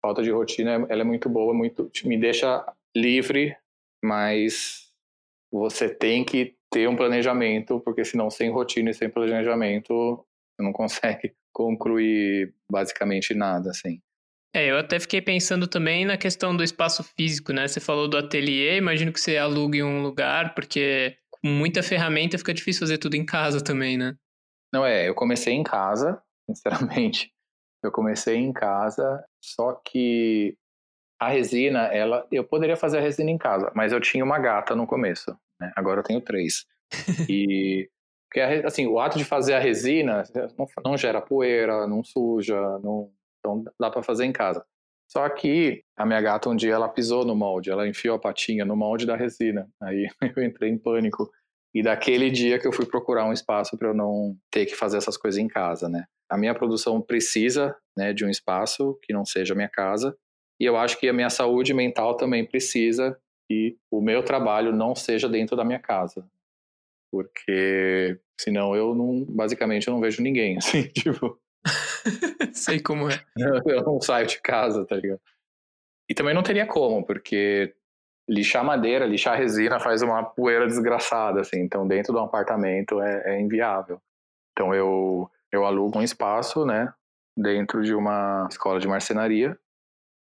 [0.00, 2.64] Falta de rotina, ela é muito boa, muito, me deixa
[2.96, 3.56] livre,
[4.02, 4.88] mas
[5.52, 10.72] você tem que ter um planejamento, porque senão sem rotina e sem planejamento, você não
[10.72, 14.00] consegue concluir basicamente nada, assim.
[14.54, 17.68] É, eu até fiquei pensando também na questão do espaço físico, né?
[17.68, 22.54] Você falou do ateliê, imagino que você alugue um lugar, porque com muita ferramenta fica
[22.54, 24.16] difícil fazer tudo em casa também, né?
[24.72, 27.30] Não é, eu comecei em casa, sinceramente.
[27.82, 30.56] Eu comecei em casa, só que
[31.20, 34.74] a resina, ela, eu poderia fazer a resina em casa, mas eu tinha uma gata
[34.74, 35.72] no começo, né?
[35.76, 36.64] Agora eu tenho três.
[37.28, 37.88] e
[38.28, 40.22] porque assim, o ato de fazer a resina
[40.56, 44.64] não, não gera poeira, não suja, não, então dá para fazer em casa.
[45.10, 48.64] Só que a minha gata um dia ela pisou no molde, ela enfiou a patinha
[48.66, 49.66] no molde da resina.
[49.80, 51.30] Aí eu entrei em pânico.
[51.74, 54.96] E daquele dia que eu fui procurar um espaço para eu não ter que fazer
[54.96, 56.04] essas coisas em casa, né?
[56.28, 60.16] A minha produção precisa, né, de um espaço que não seja minha casa.
[60.60, 64.94] E eu acho que a minha saúde mental também precisa que o meu trabalho não
[64.94, 66.26] seja dentro da minha casa.
[67.10, 71.40] Porque senão eu não, basicamente eu não vejo ninguém, assim, tipo.
[72.52, 73.24] Sei como é.
[73.66, 75.20] Eu não saio de casa, tá ligado?
[76.08, 77.74] E também não teria como, porque
[78.28, 81.60] lixar madeira, lixar resina faz uma poeira desgraçada, assim.
[81.60, 84.00] Então, dentro de um apartamento é, é inviável.
[84.52, 86.92] Então, eu, eu alugo um espaço, né,
[87.36, 89.56] dentro de uma escola de marcenaria.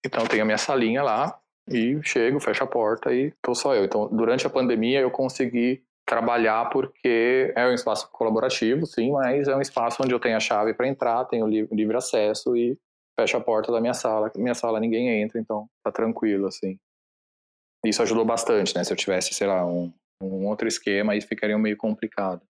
[0.05, 3.85] Então, tenho a minha salinha lá e chego, fecho a porta e tô só eu.
[3.85, 9.57] Então, durante a pandemia, eu consegui trabalhar porque é um espaço colaborativo, sim, mas é
[9.57, 12.79] um espaço onde eu tenho a chave para entrar, tenho livre acesso e
[13.19, 14.31] fecho a porta da minha sala.
[14.37, 16.79] Minha sala ninguém entra, então tá tranquilo, assim.
[17.85, 18.83] Isso ajudou bastante, né?
[18.83, 19.93] Se eu tivesse, sei lá, um,
[20.23, 22.43] um outro esquema, aí ficaria meio complicado.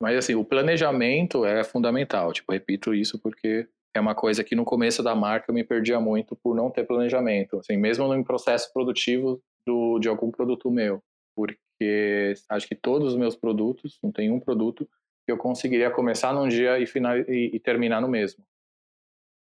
[0.00, 2.32] Mas, assim, o planejamento é fundamental.
[2.32, 5.98] Tipo, repito isso porque é uma coisa que no começo da marca eu me perdia
[5.98, 7.58] muito por não ter planejamento.
[7.58, 11.02] Assim, mesmo no processo produtivo do, de algum produto meu.
[11.34, 14.86] Porque acho que todos os meus produtos, não tem um produto
[15.24, 18.44] que eu conseguiria começar num dia e, final, e, e terminar no mesmo.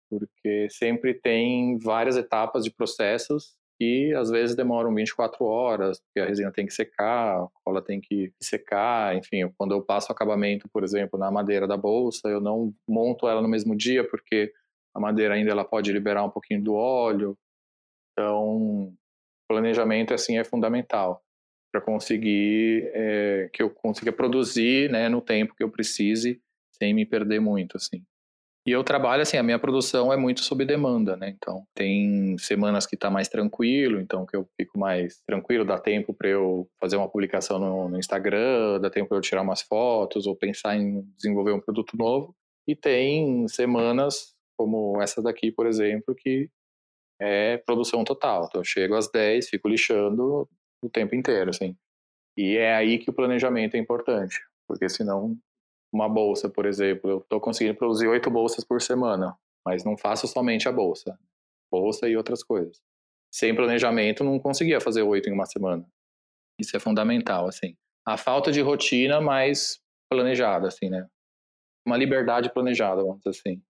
[0.10, 6.26] Porque sempre tem várias etapas de processos e às vezes demoram 24 horas, porque a
[6.26, 10.84] resina tem que secar, a cola tem que secar, enfim, quando eu passo acabamento, por
[10.84, 14.54] exemplo, na madeira da bolsa, eu não monto ela no mesmo dia porque
[14.96, 17.38] a madeira ainda ela pode liberar um pouquinho do óleo.
[18.12, 18.94] Então,
[19.48, 21.24] planejamento assim é fundamental
[21.72, 26.40] para conseguir é, que eu consiga produzir né, no tempo que eu precise
[26.72, 28.06] sem me perder muito assim
[28.66, 32.86] e eu trabalho assim a minha produção é muito sob demanda né então tem semanas
[32.86, 36.98] que está mais tranquilo então que eu fico mais tranquilo dá tempo para eu fazer
[36.98, 41.02] uma publicação no, no Instagram dá tempo para eu tirar umas fotos ou pensar em
[41.18, 42.36] desenvolver um produto novo
[42.68, 46.50] e tem semanas como essa daqui por exemplo que
[47.24, 48.46] é produção total.
[48.46, 50.48] Então eu chego às 10, fico lixando,
[50.82, 51.76] o tempo inteiro, assim.
[52.38, 55.38] E é aí que o planejamento é importante, porque senão
[55.94, 60.28] uma bolsa, por exemplo, eu estou conseguindo produzir oito bolsas por semana, mas não faço
[60.28, 61.18] somente a bolsa,
[61.72, 62.82] bolsa e outras coisas.
[63.32, 65.86] Sem planejamento, não conseguia fazer oito em uma semana.
[66.60, 67.76] Isso é fundamental, assim.
[68.06, 69.80] A falta de rotina mais
[70.10, 71.08] planejada, assim, né?
[71.86, 73.62] Uma liberdade planejada, vamos dizer assim.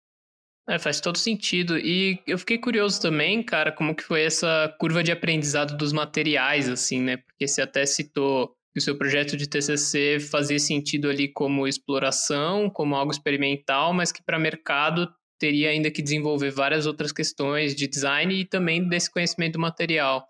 [0.68, 1.76] É, faz todo sentido.
[1.76, 6.68] E eu fiquei curioso também, cara, como que foi essa curva de aprendizado dos materiais,
[6.68, 7.16] assim, né?
[7.16, 12.70] Porque você até citou que o seu projeto de TCC fazia sentido ali como exploração,
[12.70, 17.86] como algo experimental, mas que para mercado teria ainda que desenvolver várias outras questões de
[17.86, 20.26] design e também desse conhecimento do material.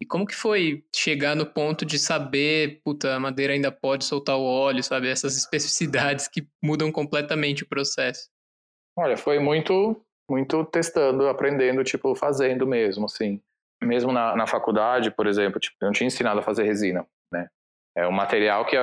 [0.00, 4.36] E como que foi chegar no ponto de saber, puta, a madeira ainda pode soltar
[4.36, 5.08] o óleo, sabe?
[5.08, 8.28] Essas especificidades que mudam completamente o processo.
[8.96, 13.40] Olha, foi muito, muito testando, aprendendo, tipo, fazendo mesmo, assim.
[13.82, 17.48] Mesmo na, na faculdade, por exemplo, tipo, eu não tinha ensinado a fazer resina, né?
[17.96, 18.76] É um material que,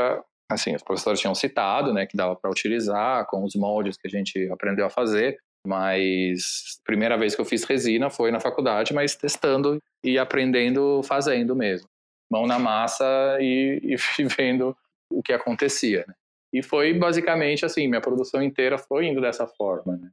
[0.51, 4.09] assim, os professores tinham citado, né, que dava para utilizar com os moldes que a
[4.09, 9.15] gente aprendeu a fazer, mas primeira vez que eu fiz resina foi na faculdade, mas
[9.15, 11.87] testando e aprendendo fazendo mesmo.
[12.31, 13.05] Mão na massa
[13.39, 13.95] e, e
[14.25, 14.75] vendo
[15.11, 16.13] o que acontecia, né?
[16.51, 20.09] E foi basicamente assim, minha produção inteira foi indo dessa forma, né?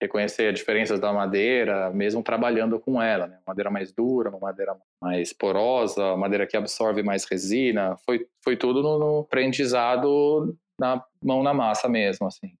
[0.00, 3.38] Reconhecer as diferenças da madeira, mesmo trabalhando com ela, né?
[3.46, 8.82] Madeira mais dura, uma madeira mais porosa, madeira que absorve mais resina, foi, foi tudo
[8.82, 12.54] no, no aprendizado na mão na massa mesmo, assim.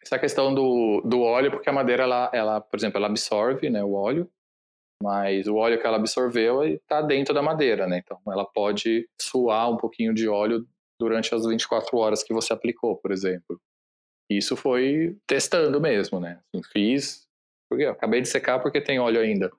[0.00, 3.82] Essa questão do, do óleo, porque a madeira, ela, ela, por exemplo, ela absorve né,
[3.82, 4.28] o óleo,
[5.02, 7.98] mas o óleo que ela absorveu está dentro da madeira, né?
[7.98, 10.64] Então ela pode suar um pouquinho de óleo
[10.98, 13.60] durante as 24 horas que você aplicou, por exemplo.
[14.36, 16.40] Isso foi testando mesmo, né?
[16.54, 17.26] Assim, fiz,
[17.68, 19.50] porque acabei de secar porque tem óleo ainda.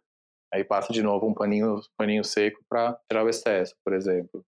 [0.54, 4.46] Aí passa de novo um paninho, paninho seco para tirar o excesso, por exemplo.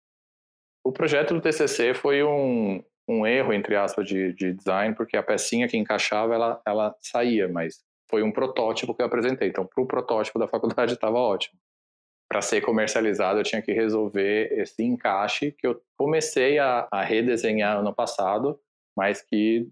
[0.86, 5.24] O projeto do TCC foi um, um erro, entre aspas, de, de design, porque a
[5.24, 9.48] pecinha que encaixava, ela, ela saía, mas foi um protótipo que eu apresentei.
[9.48, 11.58] Então, para o protótipo da faculdade estava ótimo
[12.34, 17.78] para ser comercializado, eu tinha que resolver esse encaixe que eu comecei a, a redesenhar
[17.78, 18.60] ano passado,
[18.98, 19.70] mas que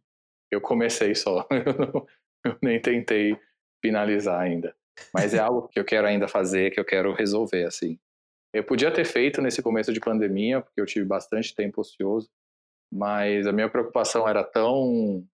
[0.52, 1.48] eu comecei só.
[1.52, 2.08] eu, não,
[2.46, 3.38] eu nem tentei
[3.82, 4.76] finalizar ainda.
[5.14, 7.98] Mas é algo que eu quero ainda fazer, que eu quero resolver, assim.
[8.54, 12.30] Eu podia ter feito nesse começo de pandemia, porque eu tive bastante tempo ocioso,
[12.92, 15.26] mas a minha preocupação era tão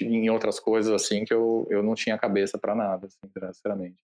[0.00, 3.18] em outras coisas assim que eu, eu não tinha cabeça para nada, assim,
[3.52, 3.96] sinceramente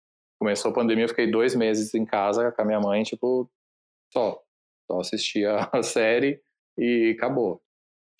[0.42, 3.48] começou a pandemia, eu fiquei dois meses em casa com a minha mãe, tipo,
[4.12, 4.42] só.
[4.90, 6.42] Só assistia a série
[6.76, 7.62] e acabou.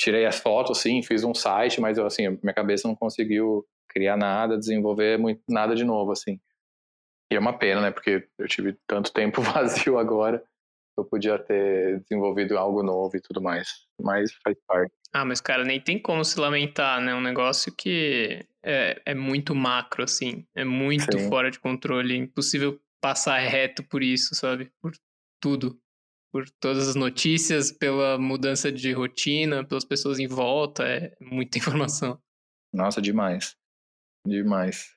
[0.03, 4.17] Tirei as fotos, sim, fiz um site, mas eu, assim, minha cabeça não conseguiu criar
[4.17, 6.41] nada, desenvolver muito, nada de novo, assim.
[7.31, 7.93] E é uma pena, né?
[7.93, 10.43] Porque eu tive tanto tempo vazio agora.
[10.99, 13.69] Eu podia ter desenvolvido algo novo e tudo mais.
[13.97, 14.93] Mas faz parte.
[15.12, 17.15] Ah, mas cara, nem tem como se lamentar, né?
[17.15, 20.45] Um negócio que é, é muito macro, assim.
[20.53, 21.29] É muito Sim.
[21.29, 22.15] fora de controle.
[22.15, 24.69] É impossível passar reto por isso, sabe?
[24.83, 24.93] Por
[25.41, 25.81] tudo.
[26.33, 30.85] Por todas as notícias, pela mudança de rotina, pelas pessoas em volta.
[30.85, 32.18] É muita informação.
[32.73, 33.55] Nossa, demais.
[34.27, 34.90] Demais.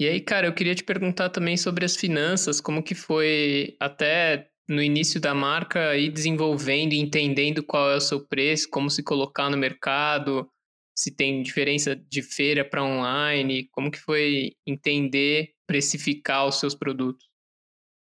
[0.00, 4.50] E aí, cara, eu queria te perguntar também sobre as finanças, como que foi até
[4.68, 9.02] no início da marca ir desenvolvendo e entendendo qual é o seu preço, como se
[9.02, 10.48] colocar no mercado,
[10.96, 17.28] se tem diferença de feira para online, como que foi entender, precificar os seus produtos?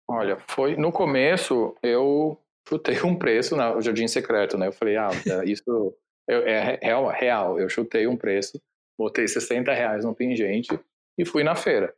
[0.07, 4.67] Olha, foi no começo eu chutei um preço no Jardim Secreto, né?
[4.67, 5.09] Eu falei, ah,
[5.43, 5.97] isso
[6.29, 7.59] é real, real.
[7.59, 8.61] Eu chutei um preço,
[8.97, 10.79] botei 60 reais no pingente
[11.17, 11.93] e fui na feira.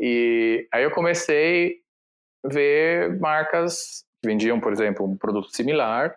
[0.00, 1.80] E aí eu comecei
[2.44, 6.16] a ver marcas que vendiam, por exemplo, um produto similar,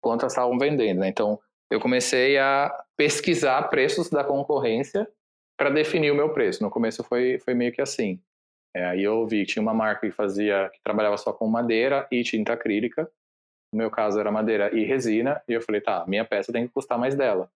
[0.00, 1.00] quanto estavam vendendo.
[1.00, 1.08] Né?
[1.08, 1.38] Então,
[1.70, 5.06] eu comecei a pesquisar preços da concorrência
[5.58, 6.62] para definir o meu preço.
[6.62, 8.20] No começo foi, foi meio que assim.
[8.74, 12.06] É, aí eu vi que tinha uma marca que fazia, que trabalhava só com madeira
[12.10, 13.10] e tinta acrílica.
[13.72, 15.42] No meu caso era madeira e resina.
[15.48, 17.50] E eu falei, tá, minha peça tem que custar mais dela,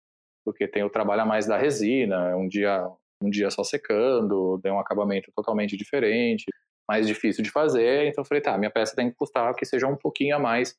[0.43, 2.35] porque tem o trabalho a mais da resina.
[2.35, 2.87] Um dia
[3.21, 6.45] um dia só secando, deu um acabamento totalmente diferente,
[6.87, 8.07] mais difícil de fazer.
[8.07, 10.77] Então eu falei, tá, minha peça tem que custar que seja um pouquinho a mais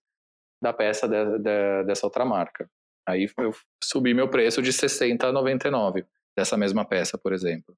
[0.62, 2.68] da peça de, de, dessa outra marca.
[3.06, 6.04] Aí eu subi meu preço de 60 a 99
[6.36, 7.76] dessa mesma peça, por exemplo.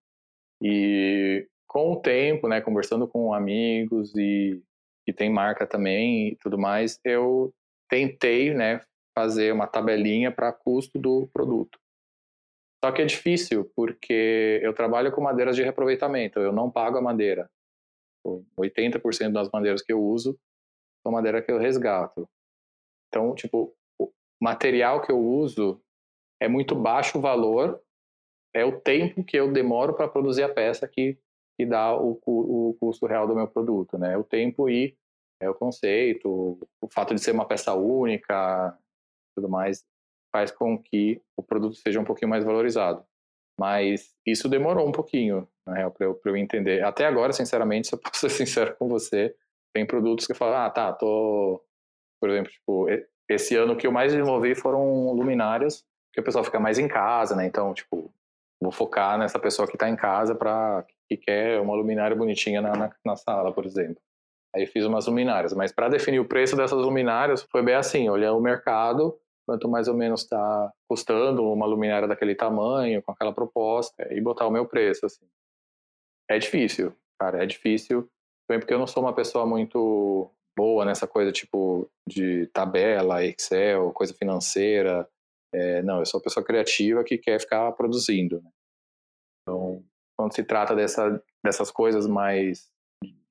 [0.62, 4.60] E com o tempo, né, conversando com amigos e
[5.08, 7.50] que tem marca também e tudo mais, eu
[7.88, 8.82] tentei, né,
[9.16, 11.78] fazer uma tabelinha para custo do produto.
[12.84, 17.00] Só que é difícil, porque eu trabalho com madeiras de reaproveitamento, eu não pago a
[17.00, 17.48] madeira.
[18.60, 20.38] 80% das madeiras que eu uso
[21.02, 22.28] são madeira que eu resgato.
[23.08, 25.82] Então, tipo, o material que eu uso
[26.38, 27.82] é muito baixo o valor,
[28.54, 31.18] é o tempo que eu demoro para produzir a peça que,
[31.58, 34.16] que dá o, o, custo real do meu produto, né?
[34.16, 34.96] O tempo e
[35.40, 38.76] é o conceito, o fato de ser uma peça única,
[39.34, 39.84] tudo mais
[40.32, 43.04] faz com que o produto seja um pouquinho mais valorizado.
[43.58, 46.84] Mas isso demorou um pouquinho, na real, para eu, eu entender.
[46.84, 49.34] Até agora, sinceramente, se eu posso ser sincero com você,
[49.74, 51.62] tem produtos que eu falo, ah, tá, tô.
[52.20, 52.86] Por exemplo, tipo,
[53.28, 57.34] esse ano que eu mais desenvolvi foram luminárias, que o pessoal fica mais em casa,
[57.36, 57.46] né?
[57.46, 58.12] Então, tipo,
[58.60, 62.76] vou focar nessa pessoa que está em casa para que quer uma luminária bonitinha na,
[62.76, 64.00] na, na, sala, por exemplo.
[64.54, 68.32] Aí fiz umas luminárias, mas para definir o preço dessas luminárias foi bem assim, olhar
[68.32, 69.18] o mercado
[69.48, 74.46] quanto mais ou menos está custando uma luminária daquele tamanho, com aquela proposta, e botar
[74.46, 75.24] o meu preço, assim.
[76.28, 78.06] É difícil, cara, é difícil,
[78.46, 83.90] também porque eu não sou uma pessoa muito boa nessa coisa, tipo, de tabela, Excel,
[83.92, 85.08] coisa financeira,
[85.52, 88.50] é, não, eu sou uma pessoa criativa que quer ficar produzindo, né?
[89.42, 89.82] Então,
[90.16, 92.70] quando se trata dessa, dessas coisas mais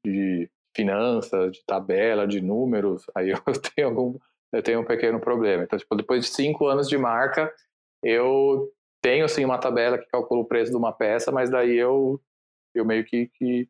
[0.06, 3.41] de finanças, de tabela, de números, aí eu
[3.75, 4.17] tenho algum
[4.53, 5.63] eu tenho um pequeno problema.
[5.63, 7.53] Então, tipo, depois de cinco anos de marca,
[8.01, 12.21] eu tenho sim uma tabela que calcula o preço de uma peça, mas daí eu,
[12.73, 13.69] eu meio que, que,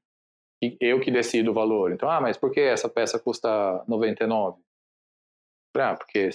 [0.61, 1.91] que eu que decido o valor.
[1.91, 4.61] Então, ah, mas por que essa peça custa 99?
[5.75, 6.29] Ah, porque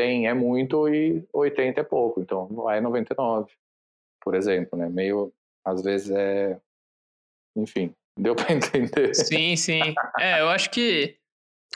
[0.00, 3.52] 100 é muito e 80 é pouco, então vai 99,
[4.22, 4.88] por exemplo, né?
[4.88, 5.32] Meio,
[5.64, 6.58] às vezes é,
[7.54, 9.14] enfim, deu para entender.
[9.14, 9.94] Sim, sim.
[10.18, 11.18] É, eu acho que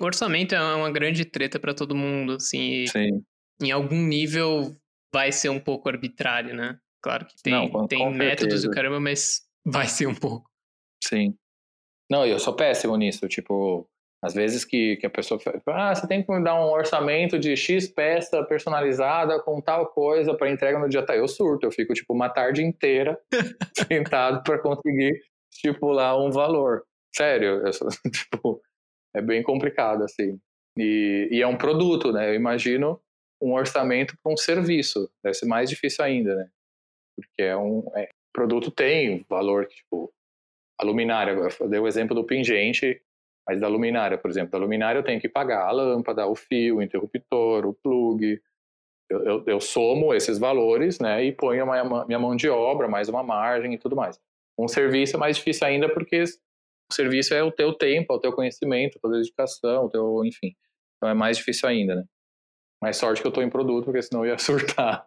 [0.01, 2.87] o orçamento é uma grande treta para todo mundo, assim.
[2.87, 3.25] Sim.
[3.63, 4.75] Em algum nível
[5.13, 6.79] vai ser um pouco arbitrário, né?
[7.03, 10.51] Claro que tem, Não, tem métodos e caramba, mas vai ser um pouco.
[11.03, 11.37] Sim.
[12.11, 13.29] Não, eu sou péssimo nisso.
[13.29, 13.89] Tipo,
[14.25, 17.39] às vezes que, que a pessoa fala, ah, você tem que me dar um orçamento
[17.39, 21.05] de X peça personalizada com tal coisa para entrega no dia.
[21.05, 23.21] Tá, eu surto, eu fico tipo uma tarde inteira
[23.87, 25.21] sentado para conseguir
[25.53, 26.85] estipular um valor.
[27.15, 28.63] Sério, eu sou, tipo,
[29.15, 30.41] é bem complicado, assim.
[30.79, 32.31] E, e é um produto, né?
[32.31, 32.99] Eu imagino
[33.43, 35.11] um orçamento para um serviço.
[35.23, 36.49] Deve ser mais difícil ainda, né?
[37.15, 40.11] Porque é um é, produto tem valor, tipo,
[40.81, 41.37] a luminária.
[41.61, 43.03] Eu dei o exemplo do pingente,
[43.47, 44.51] mas da luminária, por exemplo.
[44.53, 48.41] Da luminária eu tenho que pagar a lâmpada, o fio, o interruptor, o plug.
[49.11, 51.25] Eu, eu, eu somo esses valores, né?
[51.25, 54.19] E ponho a minha, minha mão de obra, mais uma margem e tudo mais.
[54.59, 58.21] Um serviço é mais difícil ainda porque o serviço é o teu tempo, é o
[58.21, 60.55] teu conhecimento, a tua dedicação, o teu, enfim.
[60.97, 62.05] Então é mais difícil ainda, né?
[62.83, 65.07] Mais sorte que eu estou em produto, porque senão eu ia surtar.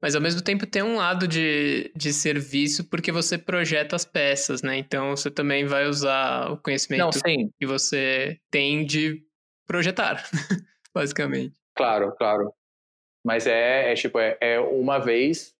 [0.00, 4.62] Mas ao mesmo tempo tem um lado de, de serviço porque você projeta as peças,
[4.62, 4.78] né?
[4.78, 7.10] Então você também vai usar o conhecimento Não,
[7.58, 9.22] que você tem de
[9.66, 10.22] projetar,
[10.94, 11.54] basicamente.
[11.76, 12.52] Claro, claro.
[13.24, 15.54] Mas é, é tipo, é, é, uma vez,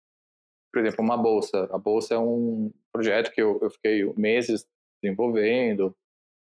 [0.73, 1.69] por exemplo, uma bolsa.
[1.71, 4.67] A bolsa é um projeto que eu, eu fiquei meses
[5.03, 5.95] desenvolvendo,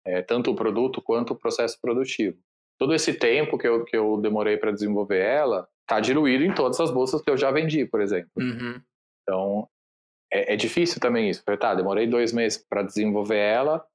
[0.05, 2.37] é, tanto o produto quanto o processo produtivo.
[2.77, 6.79] Todo esse tempo que eu, que eu demorei para desenvolver ela está diluído em todas
[6.79, 8.29] as bolsas que eu já vendi, por exemplo.
[8.37, 8.81] Uhum.
[9.23, 9.69] Então,
[10.31, 11.43] é, é, difícil também isso.
[11.59, 13.85] Tá, demorei dois meses para desenvolver ela,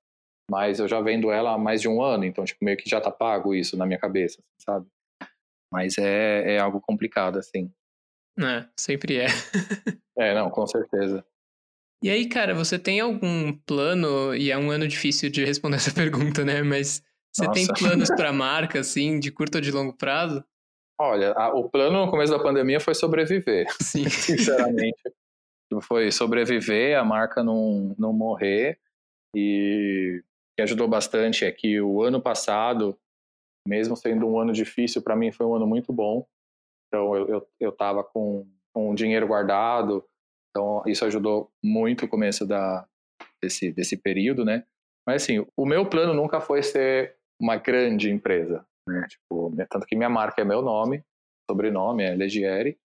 [0.51, 3.01] mas eu já vendo ela há mais de um ano, então, tipo, meio que já
[3.01, 4.87] tá pago isso na minha cabeça, sabe?
[5.71, 7.71] Mas é, é algo complicado, assim.
[8.39, 9.27] É, sempre é.
[10.19, 11.25] é, não, com certeza.
[12.03, 15.93] E aí, cara, você tem algum plano, e é um ano difícil de responder essa
[15.93, 16.63] pergunta, né?
[16.63, 17.03] Mas
[17.33, 17.53] você Nossa.
[17.53, 20.45] tem planos para a marca, assim, de curto ou de longo prazo?
[21.01, 23.67] Olha, a, o plano no começo da pandemia foi sobreviver.
[23.81, 24.05] Sim.
[24.09, 25.03] Sinceramente.
[25.83, 28.79] foi sobreviver, a marca não, não morrer.
[29.35, 32.97] E o que ajudou bastante é que o ano passado
[33.67, 36.27] mesmo sendo um ano difícil, para mim foi um ano muito bom.
[36.89, 40.05] Então eu eu estava com, com dinheiro guardado,
[40.51, 42.87] então isso ajudou muito o começo da
[43.41, 44.65] desse desse período, né?
[45.07, 49.05] Mas assim, o meu plano nunca foi ser uma grande empresa, né?
[49.09, 51.03] Tipo, tanto que minha marca é meu nome,
[51.51, 52.79] sobrenome é Legieri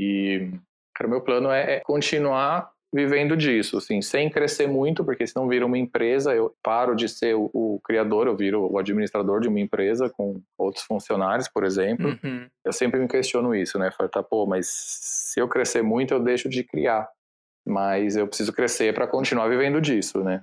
[0.00, 0.50] e
[0.94, 5.36] cara, o meu plano é, é continuar vivendo disso, assim, sem crescer muito, porque se
[5.36, 9.40] não vira uma empresa, eu paro de ser o, o, criador, eu viro o administrador
[9.40, 12.18] de uma empresa com outros funcionários, por exemplo.
[12.24, 12.48] Uhum.
[12.64, 13.92] Eu sempre me questiono isso, né?
[13.92, 17.08] Falo, tá, pô, mas se eu crescer muito, eu deixo de criar.
[17.64, 20.42] Mas eu preciso crescer para continuar vivendo disso, né?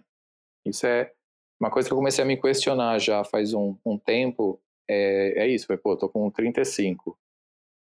[0.65, 1.11] Isso é
[1.59, 4.59] uma coisa que eu comecei a me questionar já faz um, um tempo.
[4.89, 7.17] É, é isso, pô, eu tô com 35.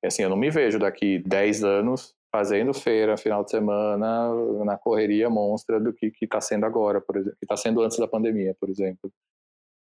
[0.02, 4.32] É assim, eu não me vejo daqui 10 anos fazendo feira final de semana
[4.64, 8.06] na correria monstra do que está sendo agora, por exemplo, que está sendo antes da
[8.06, 9.12] pandemia, por exemplo.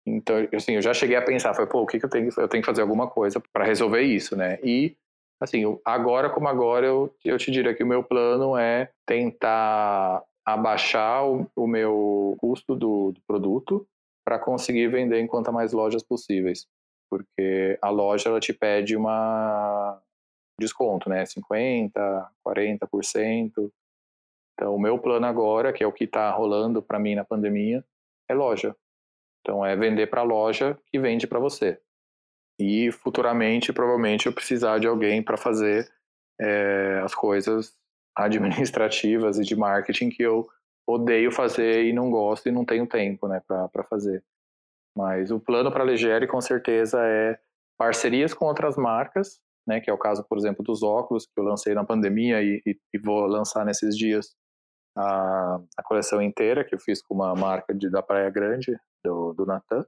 [0.06, 2.30] Então, assim, eu já cheguei a pensar, foi, pô, o que, que eu tenho?
[2.38, 4.60] Eu tenho que fazer alguma coisa para resolver isso, né?
[4.62, 4.98] E,
[5.40, 11.26] assim, agora como agora, eu, eu te diria que o meu plano é tentar abaixar
[11.26, 13.88] o, o meu custo do, do produto
[14.26, 16.68] para conseguir vender em quanto mais lojas possíveis.
[17.10, 20.02] Porque a loja, ela te pede uma,
[20.60, 21.24] desconto, né?
[21.24, 21.91] 50%,
[22.46, 23.72] 40%.
[24.54, 27.84] Então, o meu plano agora, que é o que está rolando para mim na pandemia,
[28.30, 28.76] é loja.
[29.41, 31.80] Então, é vender para a loja que vende para você.
[32.60, 35.91] E futuramente, provavelmente, eu precisar de alguém para fazer
[36.39, 37.76] é, as coisas
[38.16, 40.47] administrativas e de marketing que eu
[40.88, 44.24] odeio fazer e não gosto e não tenho tempo né, para fazer.
[44.95, 47.39] Mas o plano para a Legere, com certeza, é
[47.78, 51.43] parcerias com outras marcas né, que é o caso, por exemplo, dos óculos, que eu
[51.43, 54.36] lancei na pandemia e, e, e vou lançar nesses dias
[54.95, 59.34] a, a, coleção inteira, que eu fiz com uma marca de, da Praia Grande, do,
[59.34, 59.86] do Natan,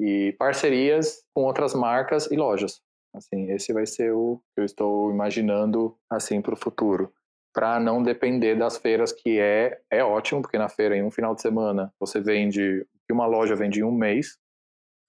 [0.00, 2.80] e parcerias com outras marcas e lojas.
[3.14, 7.12] Assim, esse vai ser o que eu estou imaginando assim para o futuro,
[7.52, 11.34] para não depender das feiras, que é é ótimo, porque na feira em um final
[11.34, 14.38] de semana você vende que uma loja vende em um mês,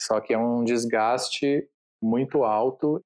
[0.02, 1.68] só que é um desgaste
[2.02, 3.04] muito alto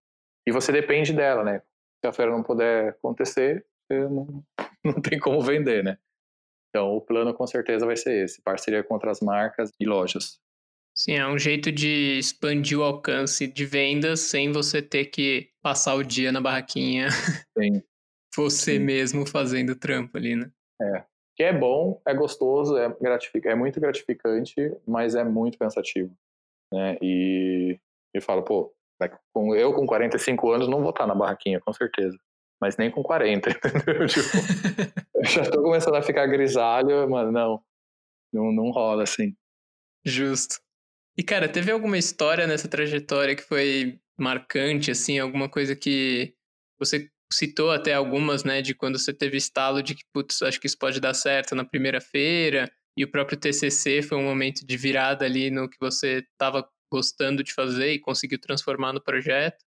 [0.48, 1.62] e você depende dela, né?
[2.04, 4.44] Se a feira não puder acontecer, não,
[4.84, 5.98] não tem como vender, né?
[6.70, 10.40] Então, o plano com certeza vai ser esse: parceria com outras marcas e lojas.
[10.94, 15.96] Sim, é um jeito de expandir o alcance de vendas sem você ter que passar
[15.96, 17.10] o dia na barraquinha.
[17.58, 17.84] Sim.
[18.36, 18.80] Você Sim.
[18.80, 20.52] mesmo fazendo trampo ali, né?
[20.82, 21.04] É.
[21.36, 24.56] Que é bom, é gostoso, é, gratificante, é muito gratificante,
[24.88, 26.16] mas é muito cansativo.
[26.72, 26.98] Né?
[27.02, 27.78] E
[28.14, 28.74] eu falo, pô,
[29.34, 32.18] com, eu com 45 anos não vou estar na barraquinha, com certeza.
[32.62, 34.08] Mas nem com 40, entendeu?
[34.08, 34.30] Tipo,
[35.16, 37.62] eu já tô começando a ficar grisalho, mas não,
[38.32, 39.36] não, não rola assim.
[40.06, 40.60] Justo.
[41.18, 46.34] E, cara, teve alguma história nessa trajetória que foi marcante, assim, alguma coisa que
[46.80, 50.68] você citou até algumas, né, de quando você teve estalo de que, putz, acho que
[50.68, 54.78] isso pode dar certo na primeira feira, e o próprio TCC foi um momento de
[54.78, 59.64] virada ali no que você estava gostando de fazer e conseguiu transformar no projeto?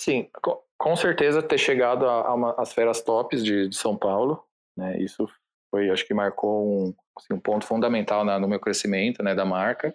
[0.00, 0.28] Sim,
[0.78, 2.06] com certeza ter chegado
[2.58, 4.42] as feras tops de, de, São Paulo,
[4.76, 4.98] né?
[4.98, 5.28] Isso
[5.70, 9.44] foi, acho que marcou um, assim, um ponto fundamental na, no meu crescimento, né, da
[9.44, 9.94] marca.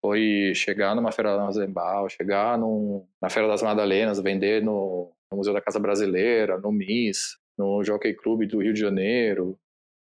[0.00, 5.38] Foi chegar numa feira da Zembal, chegar num, na Feira das Madalenas, vender no, no
[5.38, 9.58] Museu da Casa Brasileira, no MIS, no Jockey Club do Rio de Janeiro.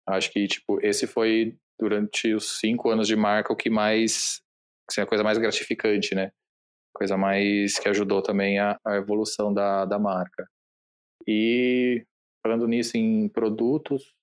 [0.07, 4.41] Acho que, tipo, esse foi, durante os cinco anos de marca, o que mais
[4.89, 6.31] assim, a coisa mais gratificante, né?
[6.93, 10.45] Coisa mais que ajudou também a, a evolução da, da marca.
[11.27, 12.05] E
[12.43, 14.13] falando nisso em produtos,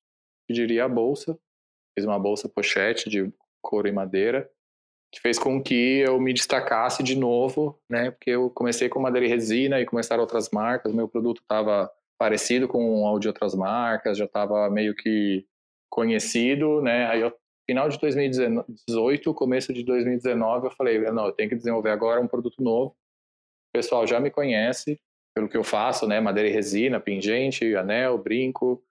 [0.48, 1.38] eu diria a bolsa.
[1.96, 3.32] Fiz uma bolsa pochete de
[3.62, 4.50] couro e madeira,
[5.10, 8.10] que fez com que eu me destacasse de novo, né?
[8.10, 12.66] Porque eu comecei com madeira e resina e começaram outras marcas, meu produto estava parecido
[12.68, 15.46] com o de outras marcas, já estava meio que
[15.88, 17.06] conhecido, né?
[17.06, 17.32] Aí, eu,
[17.66, 22.28] final de 2018, começo de 2019, eu falei, não, eu tenho que desenvolver agora um
[22.28, 22.90] produto novo.
[22.90, 25.00] O pessoal já me conhece
[25.34, 26.20] pelo que eu faço, né?
[26.20, 28.82] Madeira e resina, pingente, anel, brinco.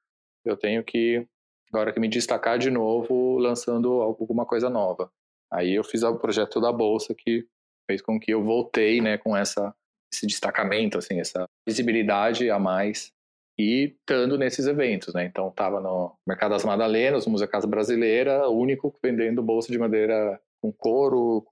[0.46, 1.28] Eu tenho que
[1.70, 5.12] agora que me destacar de novo, lançando alguma coisa nova.
[5.52, 7.46] Aí eu fiz o projeto da bolsa que
[7.90, 9.74] fez com que eu voltei, né, com essa
[10.14, 13.12] esse destacamento, assim, essa visibilidade a mais
[13.60, 15.26] e estando nesses eventos, né?
[15.26, 20.40] Então tava no Mercado das Madalenas, no Museu Casa Brasileira, único vendendo bolsa de madeira
[20.62, 21.46] com couro.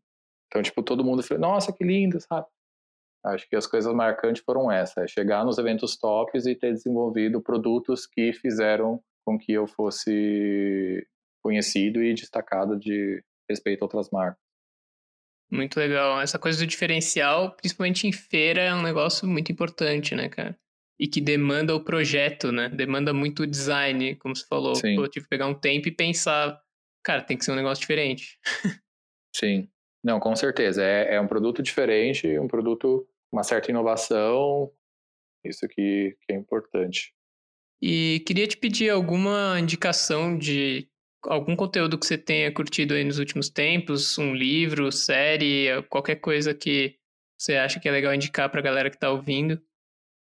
[0.48, 2.48] Então, tipo, todo mundo falou, nossa, que lindo, sabe?
[3.26, 7.42] Acho que as coisas marcantes foram essas, é chegar nos eventos tops e ter desenvolvido
[7.42, 11.06] produtos que fizeram com que eu fosse
[11.44, 14.44] conhecido e destacado de respeito a outras marcas.
[15.52, 16.20] Muito legal.
[16.20, 20.58] Essa coisa do diferencial, principalmente em feira, é um negócio muito importante, né, cara?
[21.00, 22.70] E que demanda o projeto, né?
[22.70, 24.76] Demanda muito o design, como você falou.
[24.76, 24.96] Sim.
[24.96, 26.60] Eu tive que pegar um tempo e pensar,
[27.04, 28.40] cara, tem que ser um negócio diferente.
[29.36, 29.70] Sim.
[30.04, 30.84] Não, com certeza.
[30.84, 34.72] É, é um produto diferente, um produto uma certa inovação.
[35.44, 37.14] Isso que, que é importante.
[37.82, 40.90] E queria te pedir alguma indicação de
[41.28, 46.54] algum conteúdo que você tenha curtido aí nos últimos tempos, um livro, série, qualquer coisa
[46.54, 46.98] que
[47.38, 49.62] você acha que é legal indicar para a galera que está ouvindo.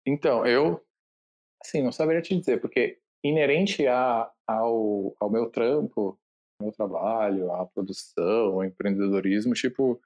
[0.05, 0.81] Então, eu,
[1.61, 6.19] assim, não saberia te dizer, porque inerente a, ao, ao meu trampo,
[6.61, 10.01] meu trabalho, a produção, o empreendedorismo, tipo,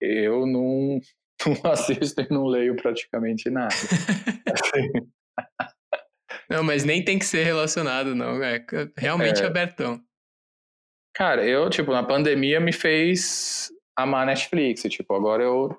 [0.00, 1.00] eu não,
[1.64, 3.74] não assisto e não leio praticamente nada.
[4.52, 4.90] assim,
[6.48, 8.42] não, mas nem tem que ser relacionado, não.
[8.42, 8.64] É
[8.96, 9.46] realmente é.
[9.46, 10.00] abertão.
[11.16, 14.82] Cara, eu, tipo, na pandemia me fez amar Netflix.
[14.82, 15.74] Tipo, agora eu,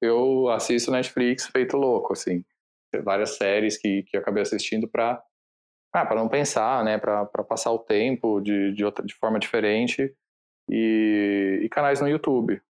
[0.00, 2.44] eu assisto Netflix feito louco, assim.
[3.02, 5.20] Várias séries que, que eu acabei assistindo pra,
[5.92, 6.98] ah, pra não pensar, né?
[6.98, 10.14] Pra, pra passar o tempo de, de, outra, de forma diferente.
[10.70, 12.62] E, e canais no YouTube.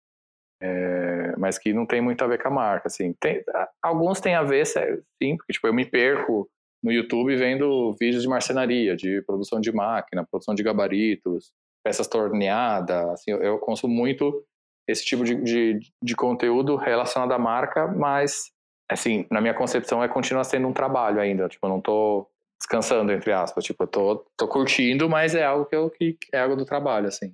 [0.59, 3.13] É, mas que não tem muito a ver com a marca, assim.
[3.21, 3.45] Tem,
[3.83, 6.49] alguns têm a ver, sim, porque, tipo, eu me perco
[6.83, 11.53] no YouTube vendo vídeos de marcenaria, de produção de máquina, produção de gabaritos,
[11.87, 13.09] peças torneadas.
[13.11, 14.45] Assim, eu, eu consumo muito
[14.89, 18.51] esse tipo de, de, de, conteúdo relacionado à marca, mas,
[18.91, 21.49] assim, na minha concepção, é continua sendo um trabalho ainda.
[21.49, 22.29] Tipo, eu não estou
[22.61, 23.63] descansando, entre aspas.
[23.63, 27.07] Tipo, eu tô, tô curtindo, mas é algo que, eu, que é algo do trabalho,
[27.07, 27.33] assim.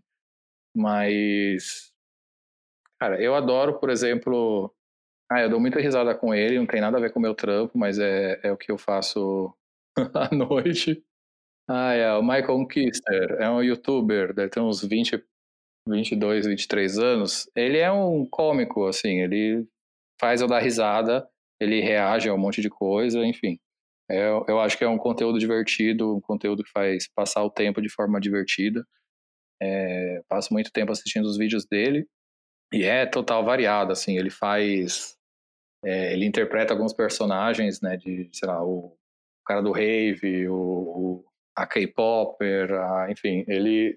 [0.77, 1.91] Mas,
[3.01, 4.71] cara, eu adoro, por exemplo,
[5.31, 7.35] ah, eu dou muita risada com ele, não tem nada a ver com o meu
[7.35, 9.55] trampo, mas é, é o que eu faço
[10.15, 11.03] à noite.
[11.69, 15.23] Ah, é, o Michael Kister é um youtuber, deve ter uns 20,
[15.89, 17.49] 22, 23 anos.
[17.55, 19.67] Ele é um cômico, assim, ele
[20.21, 21.29] faz eu dar risada,
[21.61, 23.59] ele reage a um monte de coisa, enfim.
[24.11, 27.81] É, eu acho que é um conteúdo divertido, um conteúdo que faz passar o tempo
[27.81, 28.85] de forma divertida.
[29.63, 32.07] É, passo muito tempo assistindo os vídeos dele
[32.73, 35.17] e é total variado, assim, ele faz
[35.85, 38.97] é, ele interpreta alguns personagens, né, de, sei lá, o
[39.47, 41.25] cara do rave, o, o
[41.57, 42.71] a K-popper,
[43.11, 43.95] enfim, ele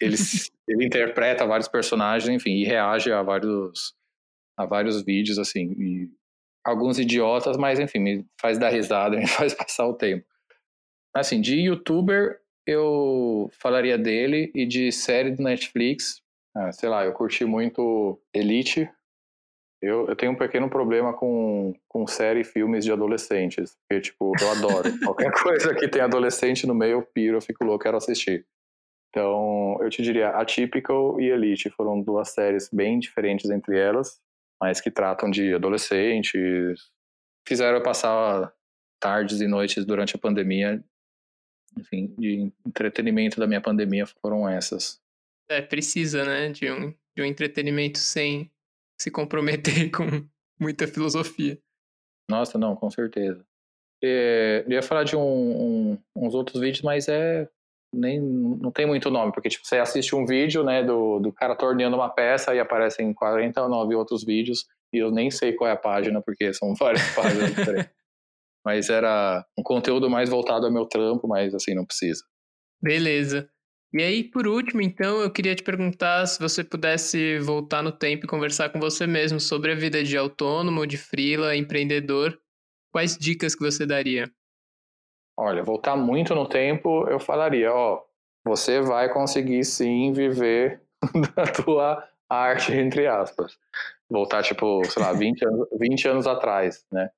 [0.00, 0.16] ele,
[0.68, 3.94] ele interpreta vários personagens, enfim, e reage a vários
[4.58, 6.10] a vários vídeos assim, e
[6.64, 10.26] alguns idiotas, mas enfim, me faz dar risada, me faz passar o tempo.
[11.14, 16.22] Assim, de youtuber eu falaria dele e de série do Netflix,
[16.54, 18.88] ah, sei lá, eu curti muito Elite,
[19.82, 23.76] eu, eu tenho um pequeno problema com, com série e filmes de adolescentes.
[23.76, 24.88] Porque, tipo, eu adoro.
[25.02, 28.46] Qualquer coisa que tem adolescente no meio, eu piro, eu fico louco, quero assistir.
[29.10, 34.20] Então, eu te diria, Atypical e Elite foram duas séries bem diferentes entre elas,
[34.60, 36.80] mas que tratam de adolescentes.
[37.46, 38.54] Fizeram eu passar
[39.00, 40.82] tardes e noites durante a pandemia.
[41.76, 45.00] Enfim, de entretenimento da minha pandemia foram essas.
[45.50, 48.50] É, precisa, né, de um, de um entretenimento sem
[49.02, 50.04] se comprometer com
[50.60, 51.58] muita filosofia.
[52.30, 53.44] Nossa, não, com certeza.
[54.02, 57.48] É, eu ia falar de um, um, uns outros vídeos, mas é
[57.94, 61.54] nem não tem muito nome, porque tipo, você assiste um vídeo né, do, do cara
[61.54, 65.76] torneando uma peça e aparecem 49 outros vídeos e eu nem sei qual é a
[65.76, 67.92] página, porque são várias páginas diferentes.
[68.64, 72.24] Mas era um conteúdo mais voltado ao meu trampo, mas assim, não precisa.
[72.80, 73.50] Beleza.
[73.92, 78.24] E aí, por último, então, eu queria te perguntar se você pudesse voltar no tempo
[78.24, 82.40] e conversar com você mesmo sobre a vida de autônomo, de freela, empreendedor,
[82.90, 84.32] quais dicas que você daria?
[85.36, 88.02] Olha, voltar muito no tempo, eu falaria, ó,
[88.42, 90.80] você vai conseguir sim viver
[91.36, 93.58] da tua arte, entre aspas.
[94.08, 97.10] Voltar, tipo, sei lá, 20 anos, 20 anos atrás, né?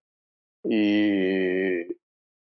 [0.67, 1.97] E,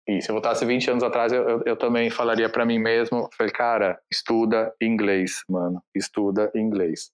[0.07, 3.29] e se eu voltasse 20 anos atrás, eu, eu, eu também falaria para mim mesmo,
[3.37, 7.11] falei, cara, estuda inglês, mano, estuda inglês.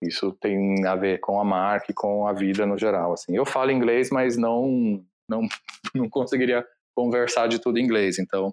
[0.00, 3.34] Isso tem a ver com a marca e com a vida no geral, assim.
[3.34, 5.42] Eu falo inglês, mas não não
[5.94, 6.64] não conseguiria
[6.96, 8.52] conversar de tudo em inglês, então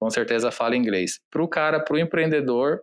[0.00, 1.20] com certeza fala inglês.
[1.30, 2.82] Para o cara, para o empreendedor,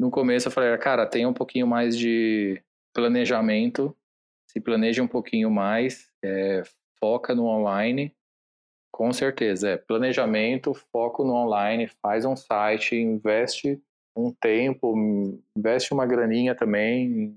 [0.00, 2.62] no começo eu falei, cara, tem um pouquinho mais de
[2.94, 3.94] planejamento,
[4.50, 6.62] se planeja um pouquinho mais, é,
[6.98, 8.14] foca no online,
[8.94, 13.82] com certeza, é planejamento, foco no online, faz um site, investe
[14.16, 14.94] um tempo,
[15.56, 17.34] investe uma graninha também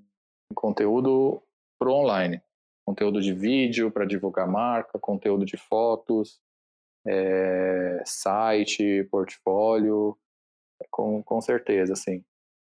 [0.52, 1.42] em conteúdo
[1.80, 2.44] pro online.
[2.86, 6.40] Conteúdo de vídeo para divulgar marca, conteúdo de fotos,
[7.08, 10.16] é, site, portfólio,
[10.92, 12.24] com, com certeza, assim.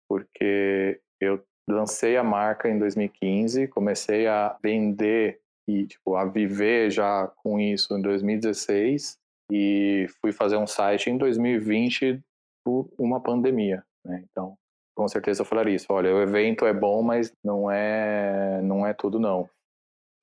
[0.08, 7.28] Porque eu lancei a marca em 2015, comecei a vender e tipo, a viver já
[7.43, 9.18] com isso em 2016
[9.51, 12.22] e fui fazer um site em 2020
[12.63, 14.24] por uma pandemia, né?
[14.30, 14.57] Então,
[14.95, 15.88] com certeza eu falaria isso.
[15.89, 19.49] Olha, o evento é bom, mas não é não é tudo não.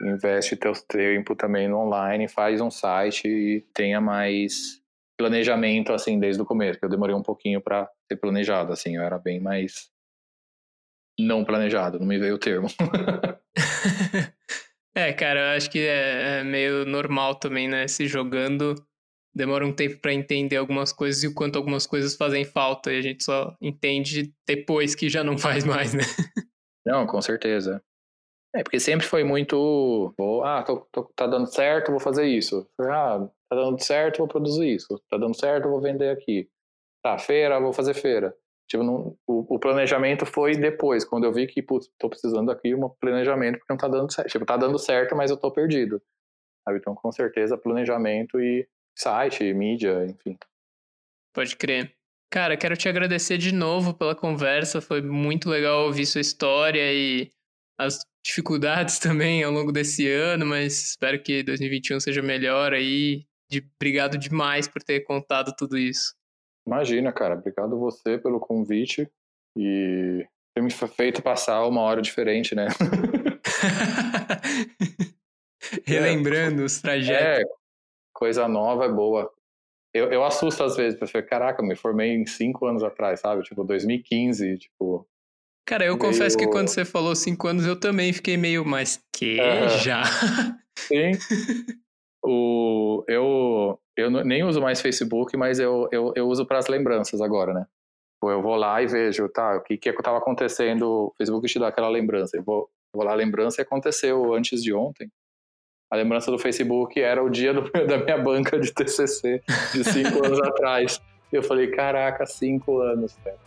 [0.03, 4.83] Investe teu tempo também no online, faz um site e tenha mais
[5.17, 6.79] planejamento assim desde o começo.
[6.79, 9.93] Que eu demorei um pouquinho para ser planejado, assim, eu era bem mais
[11.19, 12.67] não planejado, não me veio o termo.
[14.95, 17.89] é, cara, eu acho que é, é, meio normal também, né?
[17.89, 18.75] Se jogando,
[19.35, 22.99] demora um tempo para entender algumas coisas e o quanto algumas coisas fazem falta e
[22.99, 26.05] a gente só entende depois que já não faz mais, né?
[26.85, 27.83] Não, com certeza.
[28.55, 30.15] É, porque sempre foi muito.
[30.45, 32.69] Ah, tô, tô, tá dando certo, vou fazer isso.
[32.81, 35.01] Ah, tá dando certo, vou produzir isso.
[35.09, 36.49] Tá dando certo, vou vender aqui.
[37.03, 38.37] Tá, feira, vou fazer feira.
[38.73, 42.75] Tipo, não, o, o, planejamento foi depois, quando eu vi que, putz, tô precisando aqui
[42.75, 44.31] um planejamento porque não tá dando certo.
[44.31, 46.01] Tipo, tá dando certo, mas eu tô perdido.
[46.65, 46.79] Sabe?
[46.79, 48.67] Então, com certeza, planejamento e
[48.97, 50.39] site, mídia, enfim.
[51.35, 51.95] Pode crer.
[52.31, 54.81] Cara, quero te agradecer de novo pela conversa.
[54.81, 57.31] Foi muito legal ouvir sua história e
[57.79, 63.27] as dificuldades também ao longo desse ano, mas espero que 2021 seja melhor aí.
[63.51, 66.15] De, obrigado demais por ter contado tudo isso.
[66.67, 67.35] Imagina, cara.
[67.35, 69.09] Obrigado você pelo convite
[69.57, 72.69] e ter me feito passar uma hora diferente, né?
[75.85, 77.25] Relembrando é, os trajetos.
[77.25, 77.43] É,
[78.13, 79.31] coisa nova é boa.
[79.95, 83.43] Eu, eu assusto às vezes, porque, caraca, me formei em cinco anos atrás, sabe?
[83.43, 85.07] Tipo, 2015, tipo...
[85.67, 86.11] Cara, eu meio...
[86.11, 89.37] confesso que quando você falou cinco anos, eu também fiquei meio, mas que
[89.83, 90.03] já?
[90.79, 91.13] Sim.
[92.23, 97.21] o, eu, eu nem uso mais Facebook, mas eu, eu, eu uso para as lembranças
[97.21, 97.67] agora, né?
[98.23, 101.69] Eu vou lá e vejo, tá, o que que estava acontecendo, o Facebook te dá
[101.69, 102.37] aquela lembrança.
[102.37, 105.11] Eu vou, vou lá, a lembrança aconteceu antes de ontem.
[105.91, 109.43] A lembrança do Facebook era o dia do, da minha banca de TCC,
[109.73, 111.03] de cinco anos atrás.
[111.33, 113.39] Eu falei, caraca, cinco anos, cara.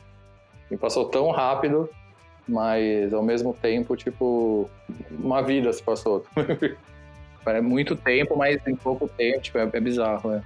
[0.69, 1.89] E passou tão rápido,
[2.47, 4.69] mas ao mesmo tempo, tipo,
[5.11, 6.25] uma vida se passou.
[7.51, 10.43] É muito tempo, mas em pouco tempo, tipo, é, é bizarro, né?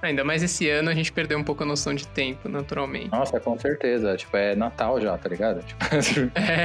[0.00, 3.10] Ainda mais esse ano a gente perdeu um pouco a noção de tempo, naturalmente.
[3.10, 4.16] Nossa, com certeza.
[4.16, 5.60] Tipo, é Natal já, tá ligado?
[5.64, 5.84] Tipo,
[6.38, 6.64] é.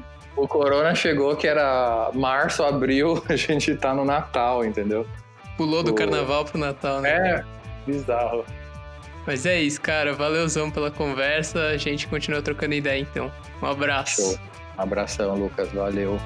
[0.36, 5.06] o Corona chegou que era março, abril, a gente tá no Natal, entendeu?
[5.56, 5.94] Pulou do o...
[5.94, 7.10] carnaval pro Natal, né?
[7.10, 7.44] É,
[7.86, 8.44] bizarro.
[9.26, 10.12] Mas é isso, cara.
[10.12, 11.68] Valeuzão pela conversa.
[11.68, 13.32] A gente continua trocando ideia então.
[13.62, 14.22] Um abraço.
[14.22, 14.38] Show.
[14.78, 15.70] Um abração, Lucas.
[15.72, 16.18] Valeu.